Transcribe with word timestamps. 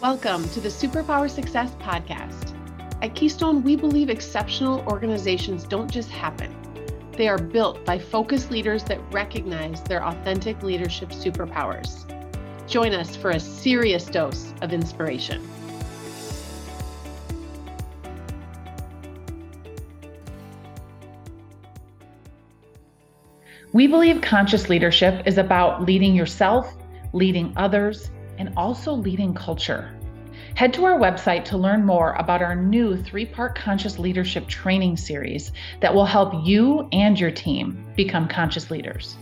Welcome 0.00 0.48
to 0.50 0.60
the 0.60 0.68
Superpower 0.68 1.28
Success 1.28 1.72
Podcast. 1.80 2.54
At 3.02 3.16
Keystone, 3.16 3.64
we 3.64 3.74
believe 3.74 4.10
exceptional 4.10 4.84
organizations 4.86 5.64
don't 5.64 5.90
just 5.90 6.08
happen, 6.08 6.54
they 7.16 7.26
are 7.26 7.36
built 7.36 7.84
by 7.84 7.98
focused 7.98 8.52
leaders 8.52 8.84
that 8.84 9.00
recognize 9.12 9.82
their 9.82 10.04
authentic 10.04 10.62
leadership 10.62 11.08
superpowers. 11.08 12.06
Join 12.68 12.94
us 12.94 13.16
for 13.16 13.30
a 13.30 13.40
serious 13.40 14.04
dose 14.04 14.54
of 14.62 14.72
inspiration. 14.72 15.42
We 23.72 23.88
believe 23.88 24.20
conscious 24.20 24.68
leadership 24.68 25.26
is 25.26 25.38
about 25.38 25.82
leading 25.82 26.14
yourself, 26.14 26.72
leading 27.12 27.52
others, 27.56 28.12
and 28.38 28.52
also 28.56 28.92
leading 28.92 29.34
culture. 29.34 29.94
Head 30.54 30.72
to 30.74 30.84
our 30.84 30.98
website 30.98 31.44
to 31.46 31.58
learn 31.58 31.84
more 31.84 32.14
about 32.14 32.42
our 32.42 32.56
new 32.56 32.96
three 32.96 33.26
part 33.26 33.56
conscious 33.56 33.98
leadership 33.98 34.48
training 34.48 34.96
series 34.96 35.52
that 35.80 35.94
will 35.94 36.06
help 36.06 36.46
you 36.46 36.88
and 36.92 37.18
your 37.18 37.30
team 37.30 37.84
become 37.94 38.26
conscious 38.26 38.70
leaders. 38.70 39.16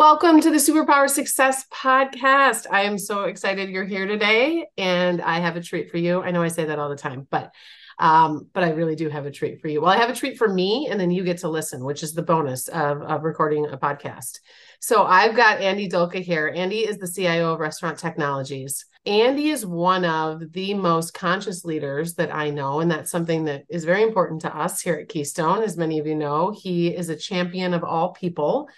Welcome 0.00 0.40
to 0.40 0.50
the 0.50 0.56
Superpower 0.56 1.10
Success 1.10 1.66
Podcast. 1.70 2.66
I 2.70 2.84
am 2.84 2.96
so 2.96 3.24
excited 3.24 3.68
you're 3.68 3.84
here 3.84 4.06
today, 4.06 4.66
and 4.78 5.20
I 5.20 5.40
have 5.40 5.56
a 5.56 5.62
treat 5.62 5.90
for 5.90 5.98
you. 5.98 6.22
I 6.22 6.30
know 6.30 6.40
I 6.40 6.48
say 6.48 6.64
that 6.64 6.78
all 6.78 6.88
the 6.88 6.96
time, 6.96 7.28
but 7.30 7.52
um, 7.98 8.48
but 8.54 8.64
I 8.64 8.70
really 8.70 8.96
do 8.96 9.10
have 9.10 9.26
a 9.26 9.30
treat 9.30 9.60
for 9.60 9.68
you. 9.68 9.82
Well, 9.82 9.90
I 9.90 9.98
have 9.98 10.08
a 10.08 10.14
treat 10.14 10.38
for 10.38 10.48
me, 10.48 10.88
and 10.90 10.98
then 10.98 11.10
you 11.10 11.22
get 11.22 11.36
to 11.40 11.50
listen, 11.50 11.84
which 11.84 12.02
is 12.02 12.14
the 12.14 12.22
bonus 12.22 12.68
of, 12.68 13.02
of 13.02 13.24
recording 13.24 13.66
a 13.66 13.76
podcast. 13.76 14.38
So 14.80 15.04
I've 15.04 15.36
got 15.36 15.60
Andy 15.60 15.86
Dulka 15.86 16.22
here. 16.22 16.50
Andy 16.56 16.78
is 16.78 16.96
the 16.96 17.06
CIO 17.06 17.52
of 17.52 17.60
Restaurant 17.60 17.98
Technologies. 17.98 18.86
Andy 19.04 19.50
is 19.50 19.66
one 19.66 20.06
of 20.06 20.50
the 20.52 20.72
most 20.72 21.12
conscious 21.12 21.62
leaders 21.62 22.14
that 22.14 22.34
I 22.34 22.48
know, 22.48 22.80
and 22.80 22.90
that's 22.90 23.10
something 23.10 23.44
that 23.44 23.64
is 23.68 23.84
very 23.84 24.02
important 24.02 24.40
to 24.42 24.56
us 24.56 24.80
here 24.80 24.94
at 24.94 25.10
Keystone. 25.10 25.62
As 25.62 25.76
many 25.76 25.98
of 25.98 26.06
you 26.06 26.14
know, 26.14 26.56
he 26.58 26.88
is 26.88 27.10
a 27.10 27.16
champion 27.16 27.74
of 27.74 27.84
all 27.84 28.14
people. 28.14 28.70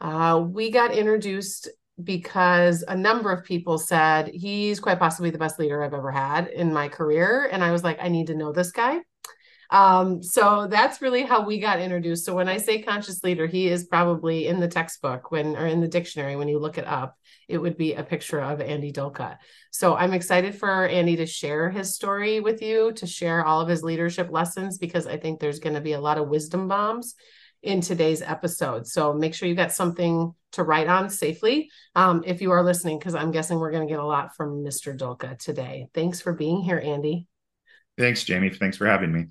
Uh, 0.00 0.44
we 0.46 0.70
got 0.70 0.92
introduced 0.92 1.68
because 2.02 2.84
a 2.86 2.96
number 2.96 3.32
of 3.32 3.44
people 3.44 3.78
said 3.78 4.28
he's 4.28 4.80
quite 4.80 4.98
possibly 4.98 5.30
the 5.30 5.38
best 5.38 5.58
leader 5.58 5.82
I've 5.82 5.94
ever 5.94 6.10
had 6.10 6.48
in 6.48 6.72
my 6.72 6.88
career. 6.88 7.48
And 7.50 7.64
I 7.64 7.72
was 7.72 7.82
like, 7.82 7.98
I 8.00 8.08
need 8.08 8.26
to 8.26 8.34
know 8.34 8.52
this 8.52 8.70
guy. 8.70 9.00
Um, 9.70 10.22
so 10.22 10.68
that's 10.68 11.02
really 11.02 11.22
how 11.22 11.44
we 11.44 11.58
got 11.58 11.80
introduced. 11.80 12.24
So 12.24 12.34
when 12.36 12.48
I 12.48 12.58
say 12.58 12.82
conscious 12.82 13.24
leader, 13.24 13.46
he 13.46 13.66
is 13.66 13.84
probably 13.84 14.46
in 14.46 14.60
the 14.60 14.68
textbook 14.68 15.30
when 15.32 15.56
or 15.56 15.66
in 15.66 15.80
the 15.80 15.88
dictionary 15.88 16.36
when 16.36 16.48
you 16.48 16.58
look 16.58 16.78
it 16.78 16.86
up, 16.86 17.16
it 17.48 17.58
would 17.58 17.76
be 17.76 17.94
a 17.94 18.04
picture 18.04 18.40
of 18.40 18.60
Andy 18.60 18.92
Dulka. 18.92 19.38
So 19.72 19.96
I'm 19.96 20.12
excited 20.12 20.54
for 20.54 20.86
Andy 20.86 21.16
to 21.16 21.26
share 21.26 21.70
his 21.70 21.94
story 21.94 22.40
with 22.40 22.62
you, 22.62 22.92
to 22.92 23.06
share 23.06 23.44
all 23.44 23.60
of 23.60 23.68
his 23.68 23.82
leadership 23.82 24.28
lessons, 24.30 24.78
because 24.78 25.06
I 25.06 25.16
think 25.16 25.40
there's 25.40 25.58
going 25.58 25.74
to 25.74 25.80
be 25.80 25.92
a 25.92 26.00
lot 26.00 26.18
of 26.18 26.28
wisdom 26.28 26.68
bombs 26.68 27.14
in 27.62 27.80
today's 27.80 28.22
episode. 28.22 28.86
So 28.86 29.12
make 29.12 29.34
sure 29.34 29.48
you 29.48 29.54
got 29.54 29.72
something 29.72 30.32
to 30.52 30.62
write 30.62 30.88
on 30.88 31.10
safely 31.10 31.70
um, 31.94 32.22
if 32.26 32.40
you 32.40 32.50
are 32.52 32.62
listening, 32.62 32.98
because 32.98 33.14
I'm 33.14 33.30
guessing 33.30 33.58
we're 33.58 33.72
going 33.72 33.86
to 33.86 33.92
get 33.92 34.00
a 34.00 34.06
lot 34.06 34.34
from 34.36 34.64
Mr. 34.64 34.96
Dulka 34.96 35.38
today. 35.38 35.88
Thanks 35.94 36.20
for 36.20 36.32
being 36.32 36.62
here, 36.62 36.80
Andy. 36.82 37.26
Thanks, 37.98 38.24
Jamie. 38.24 38.50
Thanks 38.50 38.76
for 38.76 38.86
having 38.86 39.12
me. 39.12 39.26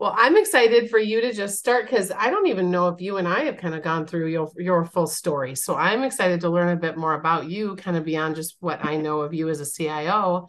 Well, 0.00 0.14
I'm 0.16 0.38
excited 0.38 0.88
for 0.88 0.98
you 0.98 1.20
to 1.20 1.32
just 1.32 1.58
start 1.58 1.84
because 1.84 2.10
I 2.10 2.30
don't 2.30 2.46
even 2.46 2.70
know 2.70 2.88
if 2.88 3.02
you 3.02 3.18
and 3.18 3.28
I 3.28 3.40
have 3.40 3.58
kind 3.58 3.74
of 3.74 3.82
gone 3.82 4.06
through 4.06 4.28
your 4.28 4.50
your 4.56 4.86
full 4.86 5.06
story. 5.06 5.54
So 5.54 5.76
I'm 5.76 6.04
excited 6.04 6.40
to 6.40 6.48
learn 6.48 6.70
a 6.70 6.80
bit 6.80 6.96
more 6.96 7.12
about 7.12 7.50
you, 7.50 7.76
kind 7.76 7.98
of 7.98 8.04
beyond 8.06 8.36
just 8.36 8.56
what 8.60 8.82
I 8.82 8.96
know 8.96 9.20
of 9.20 9.34
you 9.34 9.50
as 9.50 9.60
a 9.60 9.70
CIO, 9.70 10.48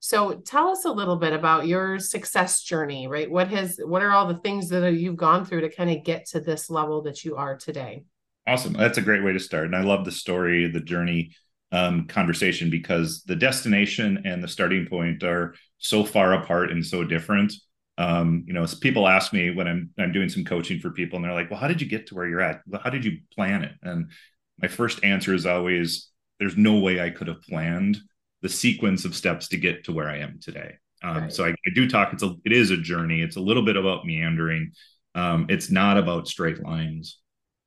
so 0.00 0.32
tell 0.32 0.68
us 0.68 0.86
a 0.86 0.90
little 0.90 1.16
bit 1.16 1.34
about 1.34 1.66
your 1.66 1.98
success 1.98 2.62
journey, 2.62 3.06
right? 3.06 3.30
What 3.30 3.48
has 3.48 3.78
what 3.84 4.02
are 4.02 4.10
all 4.10 4.26
the 4.26 4.38
things 4.38 4.70
that 4.70 4.94
you've 4.94 5.16
gone 5.16 5.44
through 5.44 5.60
to 5.60 5.68
kind 5.68 5.90
of 5.90 6.04
get 6.04 6.24
to 6.28 6.40
this 6.40 6.70
level 6.70 7.02
that 7.02 7.22
you 7.22 7.36
are 7.36 7.56
today? 7.56 8.04
Awesome. 8.46 8.72
That's 8.72 8.96
a 8.96 9.02
great 9.02 9.22
way 9.22 9.34
to 9.34 9.38
start. 9.38 9.66
And 9.66 9.76
I 9.76 9.82
love 9.82 10.06
the 10.06 10.10
story, 10.10 10.66
the 10.68 10.80
journey 10.80 11.32
um, 11.70 12.06
conversation 12.06 12.70
because 12.70 13.22
the 13.24 13.36
destination 13.36 14.22
and 14.24 14.42
the 14.42 14.48
starting 14.48 14.86
point 14.86 15.22
are 15.22 15.54
so 15.78 16.02
far 16.02 16.32
apart 16.32 16.70
and 16.70 16.84
so 16.84 17.04
different. 17.04 17.52
Um, 17.98 18.44
you 18.46 18.54
know, 18.54 18.66
people 18.80 19.06
ask 19.06 19.34
me 19.34 19.50
when 19.50 19.68
I'm 19.68 19.90
I'm 19.98 20.12
doing 20.12 20.30
some 20.30 20.44
coaching 20.44 20.80
for 20.80 20.90
people, 20.90 21.16
and 21.16 21.24
they're 21.24 21.34
like, 21.34 21.50
"Well, 21.50 21.60
how 21.60 21.68
did 21.68 21.82
you 21.82 21.86
get 21.86 22.06
to 22.06 22.14
where 22.14 22.26
you're 22.26 22.40
at? 22.40 22.62
How 22.82 22.88
did 22.88 23.04
you 23.04 23.18
plan 23.34 23.62
it?" 23.64 23.72
And 23.82 24.10
my 24.58 24.68
first 24.68 25.04
answer 25.04 25.34
is 25.34 25.44
always, 25.44 26.08
"There's 26.38 26.56
no 26.56 26.78
way 26.78 27.02
I 27.02 27.10
could 27.10 27.28
have 27.28 27.42
planned 27.42 27.98
the 28.42 28.48
sequence 28.48 29.04
of 29.04 29.14
steps 29.14 29.48
to 29.48 29.56
get 29.56 29.84
to 29.84 29.92
where 29.92 30.08
I 30.08 30.18
am 30.18 30.38
today. 30.40 30.74
Um, 31.02 31.16
right. 31.16 31.32
So 31.32 31.44
I, 31.44 31.50
I, 31.50 31.70
do 31.74 31.88
talk. 31.88 32.12
It's 32.12 32.22
a 32.22 32.34
it 32.44 32.52
is 32.52 32.70
a 32.70 32.76
journey. 32.76 33.22
It's 33.22 33.36
a 33.36 33.40
little 33.40 33.64
bit 33.64 33.76
about 33.76 34.04
meandering. 34.04 34.72
Um, 35.14 35.46
it's 35.48 35.70
not 35.70 35.96
about 35.96 36.28
straight 36.28 36.62
lines. 36.62 37.18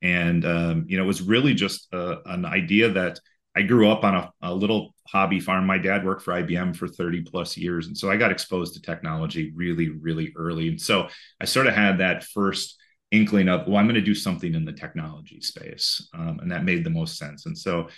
And 0.01 0.45
um, 0.45 0.85
you 0.88 0.97
know, 0.97 1.03
it 1.03 1.07
was 1.07 1.22
really 1.22 1.53
just 1.53 1.88
a, 1.94 2.17
an 2.25 2.45
idea 2.45 2.89
that 2.89 3.19
I 3.56 3.62
grew 3.62 3.89
up 3.89 4.03
on 4.03 4.16
a, 4.16 4.31
a, 4.41 4.53
little 4.53 4.95
hobby 5.07 5.39
farm. 5.39 5.66
My 5.66 5.78
dad 5.78 6.06
worked 6.06 6.23
for 6.23 6.33
IBM 6.33 6.75
for 6.75 6.88
30 6.88 7.22
plus 7.22 7.56
years, 7.56 7.88
and 7.88 7.97
so 7.97 8.09
I 8.09 8.17
got 8.17 8.31
exposed 8.31 8.73
to 8.73 8.81
technology 8.81 9.51
really, 9.56 9.89
really 9.89 10.33
early. 10.35 10.69
And 10.69 10.81
so 10.81 11.07
I 11.39 11.45
sort 11.45 11.67
of 11.67 11.75
had 11.75 12.00
that 12.00 12.23
first 12.23 12.78
inkling 13.12 13.47
of, 13.47 13.67
well, 13.67 13.78
I'm 13.78 13.85
going 13.85 13.95
to 13.95 14.01
do 14.01 14.16
something 14.16 14.56
in 14.56 14.66
the 14.66 14.73
technology 14.73 15.39
space, 15.39 16.07
um, 16.16 16.39
and 16.41 16.51
that 16.51 16.66
made 16.66 16.83
the 16.83 16.89
most 16.89 17.17
sense. 17.17 17.45
And 17.45 17.57
so 17.57 17.89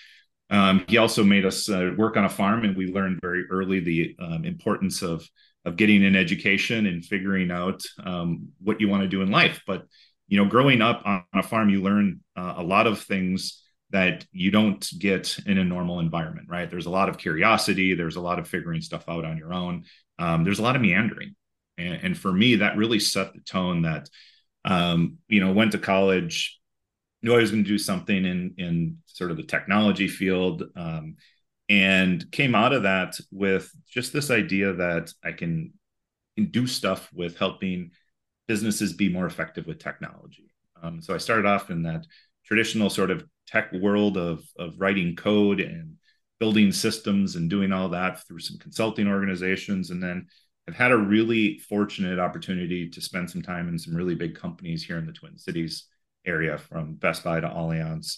um, 0.50 0.86
he 0.88 0.98
also 0.98 1.24
made 1.24 1.46
us 1.46 1.70
uh, 1.70 1.92
work 1.98 2.18
on 2.18 2.26
a 2.26 2.30
farm, 2.30 2.64
and 2.64 2.78
we 2.78 2.88
learned 2.88 3.20
very 3.22 3.46
early 3.50 3.80
the 3.80 4.16
um, 4.20 4.46
importance 4.46 5.02
of 5.02 5.28
of 5.66 5.78
getting 5.78 6.06
an 6.06 6.16
education 6.16 6.86
and 6.86 7.04
figuring 7.04 7.50
out 7.50 7.82
um, 8.04 8.50
what 8.62 8.80
you 8.80 8.88
want 8.88 9.02
to 9.02 9.10
do 9.10 9.24
in 9.24 9.32
life. 9.32 9.64
But 9.66 9.86
you 10.28 10.38
know, 10.38 10.50
growing 10.50 10.82
up 10.82 11.02
on 11.06 11.24
a 11.34 11.42
farm, 11.42 11.70
you 11.70 11.82
learn 11.82 12.22
uh, 12.36 12.56
a 12.58 12.64
lot 12.64 12.86
of 12.86 13.02
things 13.02 13.64
that 13.90 14.26
you 14.32 14.52
don't 14.52 14.88
get 15.00 15.38
in 15.48 15.58
a 15.58 15.64
normal 15.64 16.00
environment. 16.00 16.48
Right? 16.50 16.70
There's 16.70 16.86
a 16.86 16.92
lot 16.92 17.10
of 17.10 17.18
curiosity. 17.18 17.96
There's 17.96 18.16
a 18.16 18.22
lot 18.22 18.38
of 18.38 18.48
figuring 18.48 18.82
stuff 18.82 19.10
out 19.10 19.26
on 19.26 19.38
your 19.38 19.54
own. 19.54 19.86
Um, 20.20 20.44
there's 20.44 20.60
a 20.60 20.64
lot 20.64 20.76
of 20.76 20.82
meandering, 20.82 21.36
and, 21.78 22.00
and, 22.04 22.18
for 22.18 22.32
me, 22.32 22.58
that 22.58 22.78
really 22.78 23.00
set 23.00 23.34
the 23.34 23.42
tone. 23.42 23.82
That 23.82 24.10
um, 24.64 25.18
you 25.28 25.40
know, 25.40 25.54
went 25.54 25.72
to 25.72 25.80
college 25.80 26.60
knew 27.26 27.34
I 27.34 27.40
was 27.40 27.50
going 27.50 27.64
to 27.64 27.68
do 27.68 27.80
something 27.80 28.24
in 28.24 28.54
in 28.58 28.98
sort 29.08 29.32
of 29.32 29.38
the 29.38 29.44
technology 29.44 30.08
field, 30.08 30.64
um, 30.76 31.16
and 31.68 32.24
came 32.32 32.54
out 32.54 32.72
of 32.72 32.84
that 32.84 33.16
with 33.32 33.72
just 33.90 34.14
this 34.14 34.30
idea 34.30 34.74
that 34.74 35.12
I 35.24 35.32
can, 35.32 35.74
can 36.38 36.52
do 36.52 36.68
stuff 36.68 37.10
with 37.12 37.40
helping 37.40 37.92
businesses 38.48 38.94
be 38.94 39.10
more 39.10 39.26
effective 39.26 39.66
with 39.66 39.80
technology. 39.80 40.54
Um, 40.82 41.02
so 41.02 41.16
I 41.16 41.18
started 41.18 41.48
off 41.48 41.72
in 41.72 41.82
that 41.84 42.06
traditional 42.46 42.92
sort 42.92 43.10
of 43.10 43.26
tech 43.48 43.74
world 43.74 44.18
of 44.18 44.44
of 44.60 44.80
writing 44.80 45.16
code 45.16 45.60
and 45.60 45.96
building 46.40 46.72
systems 46.72 47.36
and 47.36 47.50
doing 47.50 47.72
all 47.72 47.90
that 47.90 48.24
through 48.28 48.40
some 48.40 48.60
consulting 48.60 49.08
organizations, 49.08 49.90
and 49.90 50.02
then 50.02 50.28
I've 50.68 50.76
had 50.76 50.92
a 50.92 50.98
really 50.98 51.58
fortunate 51.58 52.20
opportunity 52.20 52.88
to 52.90 53.02
spend 53.02 53.32
some 53.32 53.42
time 53.42 53.68
in 53.68 53.80
some 53.80 53.96
really 53.96 54.16
big 54.16 54.36
companies 54.36 54.84
here 54.84 55.00
in 55.00 55.08
the 55.08 55.12
Twin 55.12 55.40
Cities 55.40 55.88
area 56.26 56.58
from 56.58 56.96
Best 56.96 57.24
Buy 57.24 57.40
to 57.40 57.48
Allianz, 57.48 58.18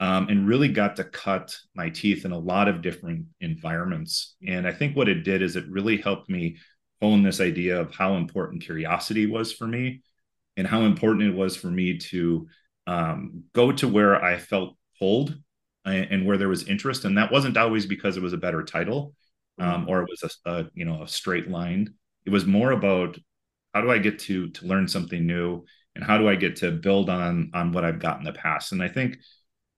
um, 0.00 0.28
and 0.28 0.48
really 0.48 0.68
got 0.68 0.96
to 0.96 1.04
cut 1.04 1.56
my 1.74 1.90
teeth 1.90 2.24
in 2.24 2.32
a 2.32 2.38
lot 2.38 2.68
of 2.68 2.82
different 2.82 3.26
environments. 3.40 4.36
And 4.46 4.66
I 4.66 4.72
think 4.72 4.96
what 4.96 5.08
it 5.08 5.22
did 5.24 5.42
is 5.42 5.56
it 5.56 5.68
really 5.68 5.96
helped 5.96 6.28
me 6.28 6.58
hone 7.00 7.22
this 7.22 7.40
idea 7.40 7.80
of 7.80 7.94
how 7.94 8.16
important 8.16 8.62
curiosity 8.62 9.26
was 9.26 9.52
for 9.52 9.66
me 9.66 10.02
and 10.56 10.66
how 10.66 10.82
important 10.82 11.30
it 11.30 11.36
was 11.36 11.56
for 11.56 11.68
me 11.68 11.98
to 11.98 12.48
um, 12.86 13.44
go 13.54 13.72
to 13.72 13.88
where 13.88 14.22
I 14.22 14.38
felt 14.38 14.76
pulled 14.98 15.36
and, 15.84 16.06
and, 16.10 16.26
where 16.26 16.38
there 16.38 16.48
was 16.48 16.68
interest. 16.68 17.04
And 17.04 17.18
that 17.18 17.32
wasn't 17.32 17.56
always 17.56 17.84
because 17.84 18.16
it 18.16 18.22
was 18.22 18.32
a 18.32 18.38
better 18.38 18.62
title 18.62 19.12
um, 19.58 19.82
mm-hmm. 19.82 19.90
or 19.90 20.02
it 20.02 20.08
was 20.08 20.38
a, 20.46 20.50
a, 20.50 20.70
you 20.74 20.84
know 20.84 21.02
a 21.02 21.08
straight 21.08 21.50
line. 21.50 21.94
It 22.24 22.30
was 22.30 22.46
more 22.46 22.72
about 22.72 23.18
how 23.74 23.80
do 23.80 23.90
I 23.90 23.98
get 23.98 24.18
to 24.20 24.48
to 24.50 24.66
learn 24.66 24.88
something 24.88 25.26
new 25.26 25.64
and 25.96 26.04
how 26.04 26.18
do 26.18 26.28
I 26.28 26.36
get 26.36 26.56
to 26.56 26.70
build 26.70 27.10
on 27.10 27.50
on 27.54 27.72
what 27.72 27.84
I've 27.84 27.98
got 27.98 28.18
in 28.18 28.24
the 28.24 28.32
past? 28.32 28.72
And 28.72 28.82
I 28.82 28.88
think, 28.88 29.18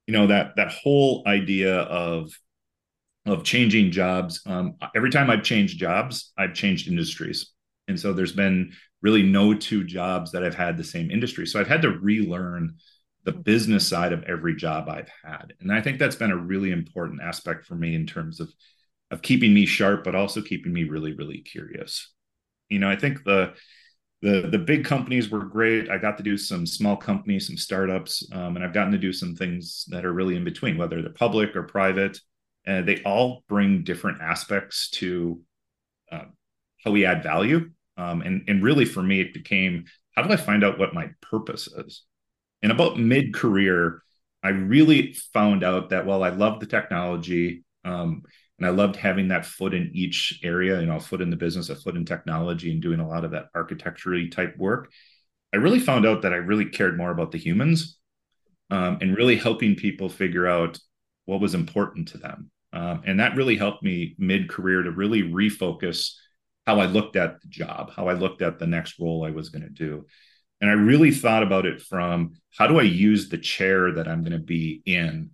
you 0.07 0.13
know, 0.13 0.27
that 0.27 0.57
that 0.57 0.73
whole 0.73 1.23
idea 1.27 1.79
of 1.79 2.31
of 3.27 3.45
changing 3.45 3.91
jobs. 3.91 4.41
Um, 4.47 4.75
every 4.95 5.11
time 5.11 5.31
I've 5.31 5.43
changed 5.43 5.79
jobs, 5.79 6.33
I've 6.37 6.55
changed 6.55 6.89
industries, 6.89 7.53
and 7.87 7.99
so 7.99 8.13
there's 8.13 8.33
been 8.33 8.73
really 9.01 9.23
no 9.23 9.55
two 9.55 9.85
jobs 9.85 10.33
that 10.33 10.45
I've 10.45 10.55
had 10.55 10.77
the 10.77 10.85
same 10.85 11.11
industry. 11.11 11.47
So 11.47 11.61
I've 11.61 11.69
had 11.69 11.83
to 11.83 11.91
relearn 11.91 12.75
the 13.25 13.33
business 13.33 13.87
side 13.87 14.13
of 14.13 14.25
every 14.25 14.57
job 14.57 14.89
I've 14.89 15.11
had, 15.25 15.55
and 15.61 15.73
I 15.73 15.81
think 15.81 15.99
that's 15.99 16.17
been 16.17 16.33
a 16.33 16.37
really 16.37 16.73
important 16.73 17.23
aspect 17.23 17.65
for 17.65 17.75
me 17.75 17.95
in 17.95 18.07
terms 18.07 18.41
of 18.41 18.53
of 19.11 19.23
keeping 19.23 19.55
me 19.55 19.65
sharp, 19.67 20.05
but 20.05 20.15
also 20.15 20.43
keeping 20.43 20.73
me 20.73 20.85
really, 20.85 21.15
really 21.15 21.39
curious. 21.39 22.13
You 22.69 22.79
know, 22.79 22.91
I 22.91 22.97
think 22.97 23.25
the 23.25 23.55
the 24.21 24.49
the 24.51 24.59
big 24.59 24.85
companies 24.85 25.31
were 25.31 25.45
great. 25.45 25.91
I 25.91 25.99
got 25.99 26.17
to 26.17 26.23
do 26.23 26.37
some 26.37 26.67
small 26.67 26.97
companies, 26.97 27.47
some 27.47 27.57
startups, 27.57 28.27
um, 28.33 28.57
and 28.57 28.65
I've 28.65 28.75
gotten 28.75 28.93
to 28.93 28.99
do 28.99 29.13
some 29.13 29.35
things 29.35 29.85
that 29.89 30.05
are 30.05 30.13
really 30.13 30.37
in 30.37 30.45
between, 30.45 30.77
whether 30.77 31.01
they're 31.01 31.13
public 31.13 31.55
or 31.55 31.63
private. 31.63 32.19
And 32.67 32.87
they 32.87 33.03
all 33.05 33.45
bring 33.49 33.85
different 33.85 34.21
aspects 34.21 34.91
to 34.91 35.41
uh, 36.11 36.25
how 36.85 36.91
we 36.91 37.07
add 37.07 37.23
value. 37.23 37.71
Um, 37.97 38.23
and 38.23 38.45
and 38.49 38.63
really, 38.63 38.85
for 38.85 39.03
me, 39.03 39.21
it 39.21 39.33
became 39.33 39.85
how 40.15 40.23
do 40.23 40.33
I 40.33 40.37
find 40.37 40.65
out 40.65 40.79
what 40.79 40.95
my 40.95 41.11
purpose 41.21 41.69
is? 41.69 42.03
And 42.63 42.73
about 42.73 42.99
mid 42.99 43.35
career, 43.35 44.03
I 44.43 44.49
really 44.49 45.13
found 45.33 45.63
out 45.63 45.91
that 45.91 46.07
while 46.07 46.25
I 46.25 46.31
love 46.31 46.59
the 46.59 46.67
technology, 46.67 47.65
um, 47.85 48.23
and 48.59 48.67
I 48.67 48.71
loved 48.71 48.97
having 48.97 49.29
that 49.29 49.47
foot 49.47 49.73
in 49.73 49.91
each 49.95 50.41
area, 50.43 50.81
you 50.81 50.87
know, 50.87 50.97
a 50.97 51.01
foot 51.01 51.21
in 51.21 51.31
the 51.31 51.37
business, 51.37 51.69
a 51.69 51.77
foot 51.77 51.97
in 51.97 52.05
technology, 52.05 52.73
and 52.73 52.83
doing 52.83 53.01
a 53.01 53.09
lot 53.09 53.25
of 53.25 53.31
that 53.31 53.47
architecturally 53.55 54.29
type 54.29 54.57
work. 54.57 54.91
I 55.55 55.59
really 55.59 55.79
found 55.79 56.05
out 56.07 56.23
that 56.23 56.33
I 56.33 56.37
really 56.37 56.67
cared 56.67 56.99
more 56.99 57.11
about 57.11 57.31
the 57.31 57.39
humans 57.39 57.99
um, 58.71 58.99
and 59.01 59.17
really 59.17 59.37
helping 59.37 59.77
people 59.77 60.09
figure 60.09 60.47
out 60.47 60.79
what 61.25 61.41
was 61.41 61.55
important 61.55 62.09
to 62.09 62.19
them. 62.19 62.51
Um, 62.73 63.03
and 63.07 63.21
that 63.21 63.37
really 63.37 63.57
helped 63.57 63.83
me 63.83 64.15
mid 64.19 64.49
career 64.49 64.83
to 64.83 64.91
really 64.91 65.23
refocus 65.23 66.13
how 66.67 66.81
I 66.81 66.87
looked 66.87 67.17
at 67.17 67.41
the 67.41 67.49
job, 67.49 67.93
how 67.95 68.09
I 68.09 68.13
looked 68.13 68.43
at 68.43 68.59
the 68.59 68.67
next 68.67 68.99
role 68.99 69.25
I 69.25 69.31
was 69.31 69.49
going 69.49 69.63
to 69.63 69.71
do. 69.71 70.05
And 70.61 70.69
I 70.69 70.75
really 70.75 71.13
thought 71.13 71.43
about 71.43 71.65
it 71.65 71.81
from 71.81 72.35
how 72.57 72.67
do 72.67 72.79
I 72.79 72.83
use 72.83 73.29
the 73.29 73.39
chair 73.39 73.93
that 73.93 74.09
I'm 74.09 74.23
going 74.23 74.33
to 74.33 74.39
be 74.39 74.83
in 74.85 75.31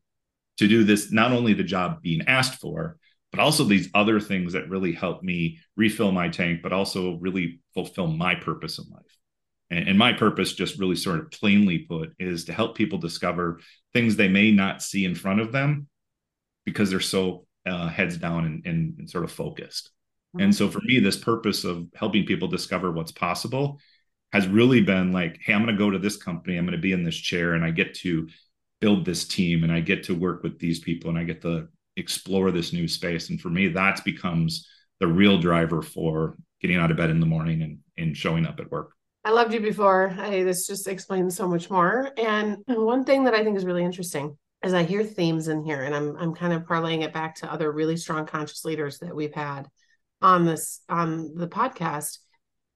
to 0.58 0.68
do 0.68 0.84
this, 0.84 1.10
not 1.10 1.32
only 1.32 1.54
the 1.54 1.64
job 1.64 2.02
being 2.02 2.22
asked 2.28 2.60
for, 2.60 2.98
but 3.34 3.42
also 3.42 3.64
these 3.64 3.88
other 3.94 4.20
things 4.20 4.52
that 4.52 4.68
really 4.68 4.92
help 4.92 5.24
me 5.24 5.58
refill 5.76 6.12
my 6.12 6.28
tank, 6.28 6.60
but 6.62 6.72
also 6.72 7.16
really 7.16 7.58
fulfill 7.74 8.06
my 8.06 8.36
purpose 8.36 8.78
in 8.78 8.84
life. 8.92 9.02
And, 9.70 9.88
and, 9.88 9.98
my 9.98 10.12
purpose, 10.12 10.52
just 10.52 10.78
really 10.78 10.94
sort 10.94 11.18
of 11.18 11.32
plainly 11.32 11.78
put, 11.78 12.12
is 12.20 12.44
to 12.44 12.52
help 12.52 12.76
people 12.76 12.98
discover 12.98 13.58
things 13.92 14.14
they 14.14 14.28
may 14.28 14.52
not 14.52 14.82
see 14.82 15.04
in 15.04 15.16
front 15.16 15.40
of 15.40 15.50
them 15.50 15.88
because 16.64 16.90
they're 16.90 17.00
so 17.00 17.44
uh, 17.66 17.88
heads 17.88 18.16
down 18.16 18.44
and, 18.44 18.66
and, 18.66 18.98
and, 19.00 19.10
sort 19.10 19.24
of 19.24 19.32
focused. 19.32 19.90
Mm-hmm. 20.36 20.44
And 20.44 20.54
so 20.54 20.68
for 20.68 20.80
me, 20.84 21.00
this 21.00 21.16
purpose 21.16 21.64
of 21.64 21.88
helping 21.96 22.26
people 22.26 22.46
discover 22.46 22.92
what's 22.92 23.10
possible 23.10 23.80
has 24.32 24.46
really 24.46 24.80
been 24.80 25.10
like, 25.10 25.40
hey, 25.42 25.54
I'm 25.54 25.64
going 25.64 25.74
to 25.74 25.78
go 25.78 25.90
to 25.90 25.98
this 25.98 26.16
company, 26.16 26.56
I'm 26.56 26.66
going 26.66 26.76
to 26.76 26.80
be 26.80 26.92
in 26.92 27.02
this 27.02 27.16
chair, 27.16 27.54
and 27.54 27.64
I 27.64 27.72
get 27.72 27.94
to 27.94 28.28
build 28.80 29.04
this 29.04 29.26
team 29.26 29.64
and 29.64 29.72
I 29.72 29.80
get 29.80 30.04
to 30.04 30.14
work 30.14 30.44
with 30.44 30.60
these 30.60 30.78
people 30.78 31.10
and 31.10 31.18
I 31.18 31.24
get 31.24 31.42
to 31.42 31.68
explore 31.96 32.50
this 32.50 32.72
new 32.72 32.88
space. 32.88 33.30
And 33.30 33.40
for 33.40 33.50
me, 33.50 33.68
that 33.68 34.04
becomes 34.04 34.68
the 35.00 35.06
real 35.06 35.38
driver 35.38 35.82
for 35.82 36.36
getting 36.60 36.76
out 36.76 36.90
of 36.90 36.96
bed 36.96 37.10
in 37.10 37.20
the 37.20 37.26
morning 37.26 37.62
and, 37.62 37.78
and 37.96 38.16
showing 38.16 38.46
up 38.46 38.60
at 38.60 38.70
work. 38.70 38.92
I 39.24 39.30
loved 39.30 39.54
you 39.54 39.60
before. 39.60 40.14
I 40.18 40.42
this 40.42 40.66
just 40.66 40.86
explains 40.86 41.34
so 41.34 41.48
much 41.48 41.70
more. 41.70 42.10
And 42.18 42.58
one 42.66 43.04
thing 43.04 43.24
that 43.24 43.34
I 43.34 43.42
think 43.42 43.56
is 43.56 43.64
really 43.64 43.84
interesting 43.84 44.36
is 44.62 44.74
I 44.74 44.82
hear 44.82 45.02
themes 45.02 45.48
in 45.48 45.64
here, 45.64 45.82
and 45.82 45.94
I'm 45.94 46.16
I'm 46.16 46.34
kind 46.34 46.52
of 46.52 46.64
parlaying 46.64 47.02
it 47.02 47.12
back 47.12 47.36
to 47.36 47.50
other 47.50 47.72
really 47.72 47.96
strong 47.96 48.26
conscious 48.26 48.64
leaders 48.64 48.98
that 48.98 49.14
we've 49.14 49.34
had 49.34 49.66
on 50.20 50.44
this 50.44 50.80
on 50.88 51.34
the 51.34 51.48
podcast. 51.48 52.18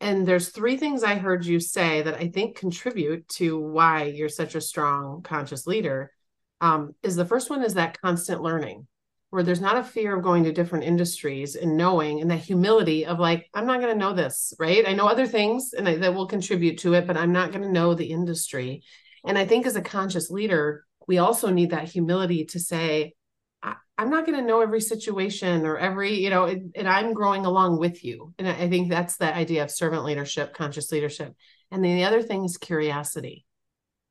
And 0.00 0.26
there's 0.26 0.50
three 0.50 0.76
things 0.76 1.02
I 1.02 1.16
heard 1.16 1.44
you 1.44 1.60
say 1.60 2.02
that 2.02 2.14
I 2.14 2.28
think 2.28 2.56
contribute 2.56 3.28
to 3.30 3.58
why 3.58 4.04
you're 4.04 4.28
such 4.28 4.54
a 4.54 4.60
strong 4.60 5.22
conscious 5.22 5.66
leader. 5.66 6.12
Um, 6.60 6.94
is 7.02 7.16
the 7.16 7.24
first 7.24 7.50
one 7.50 7.62
is 7.62 7.74
that 7.74 8.00
constant 8.00 8.42
learning 8.42 8.86
where 9.30 9.42
there's 9.42 9.60
not 9.60 9.76
a 9.76 9.84
fear 9.84 10.16
of 10.16 10.22
going 10.22 10.44
to 10.44 10.52
different 10.52 10.84
industries 10.84 11.54
and 11.54 11.76
knowing 11.76 12.20
and 12.20 12.30
that 12.30 12.38
humility 12.38 13.04
of 13.04 13.18
like 13.18 13.48
i'm 13.54 13.66
not 13.66 13.80
going 13.80 13.92
to 13.92 13.98
know 13.98 14.12
this 14.12 14.54
right? 14.58 14.88
I 14.88 14.94
know 14.94 15.06
other 15.06 15.26
things 15.26 15.74
and 15.76 15.88
I, 15.88 15.96
that 15.96 16.14
will 16.14 16.26
contribute 16.26 16.78
to 16.78 16.94
it 16.94 17.06
but 17.06 17.16
i'm 17.16 17.32
not 17.32 17.52
going 17.52 17.62
to 17.62 17.72
know 17.72 17.94
the 17.94 18.10
industry. 18.10 18.82
And 19.24 19.36
i 19.36 19.46
think 19.46 19.66
as 19.66 19.76
a 19.76 19.82
conscious 19.82 20.30
leader 20.30 20.84
we 21.06 21.18
also 21.18 21.50
need 21.50 21.70
that 21.70 21.88
humility 21.88 22.46
to 22.46 22.60
say 22.60 23.14
I, 23.62 23.74
am 23.98 24.10
not 24.10 24.26
going 24.26 24.38
to 24.38 24.44
know 24.44 24.60
every 24.60 24.80
situation 24.80 25.66
or 25.66 25.76
every 25.76 26.14
you 26.14 26.30
know 26.30 26.44
and, 26.44 26.72
and 26.74 26.88
i'm 26.88 27.12
growing 27.12 27.44
along 27.44 27.78
with 27.78 28.04
you. 28.04 28.32
And 28.38 28.48
I, 28.48 28.52
I 28.52 28.68
think 28.70 28.88
that's 28.88 29.16
the 29.16 29.34
idea 29.34 29.62
of 29.62 29.70
servant 29.70 30.04
leadership 30.04 30.54
conscious 30.54 30.90
leadership. 30.90 31.34
And 31.70 31.84
then 31.84 31.96
the 31.96 32.04
other 32.04 32.22
thing 32.22 32.44
is 32.44 32.56
curiosity. 32.56 33.44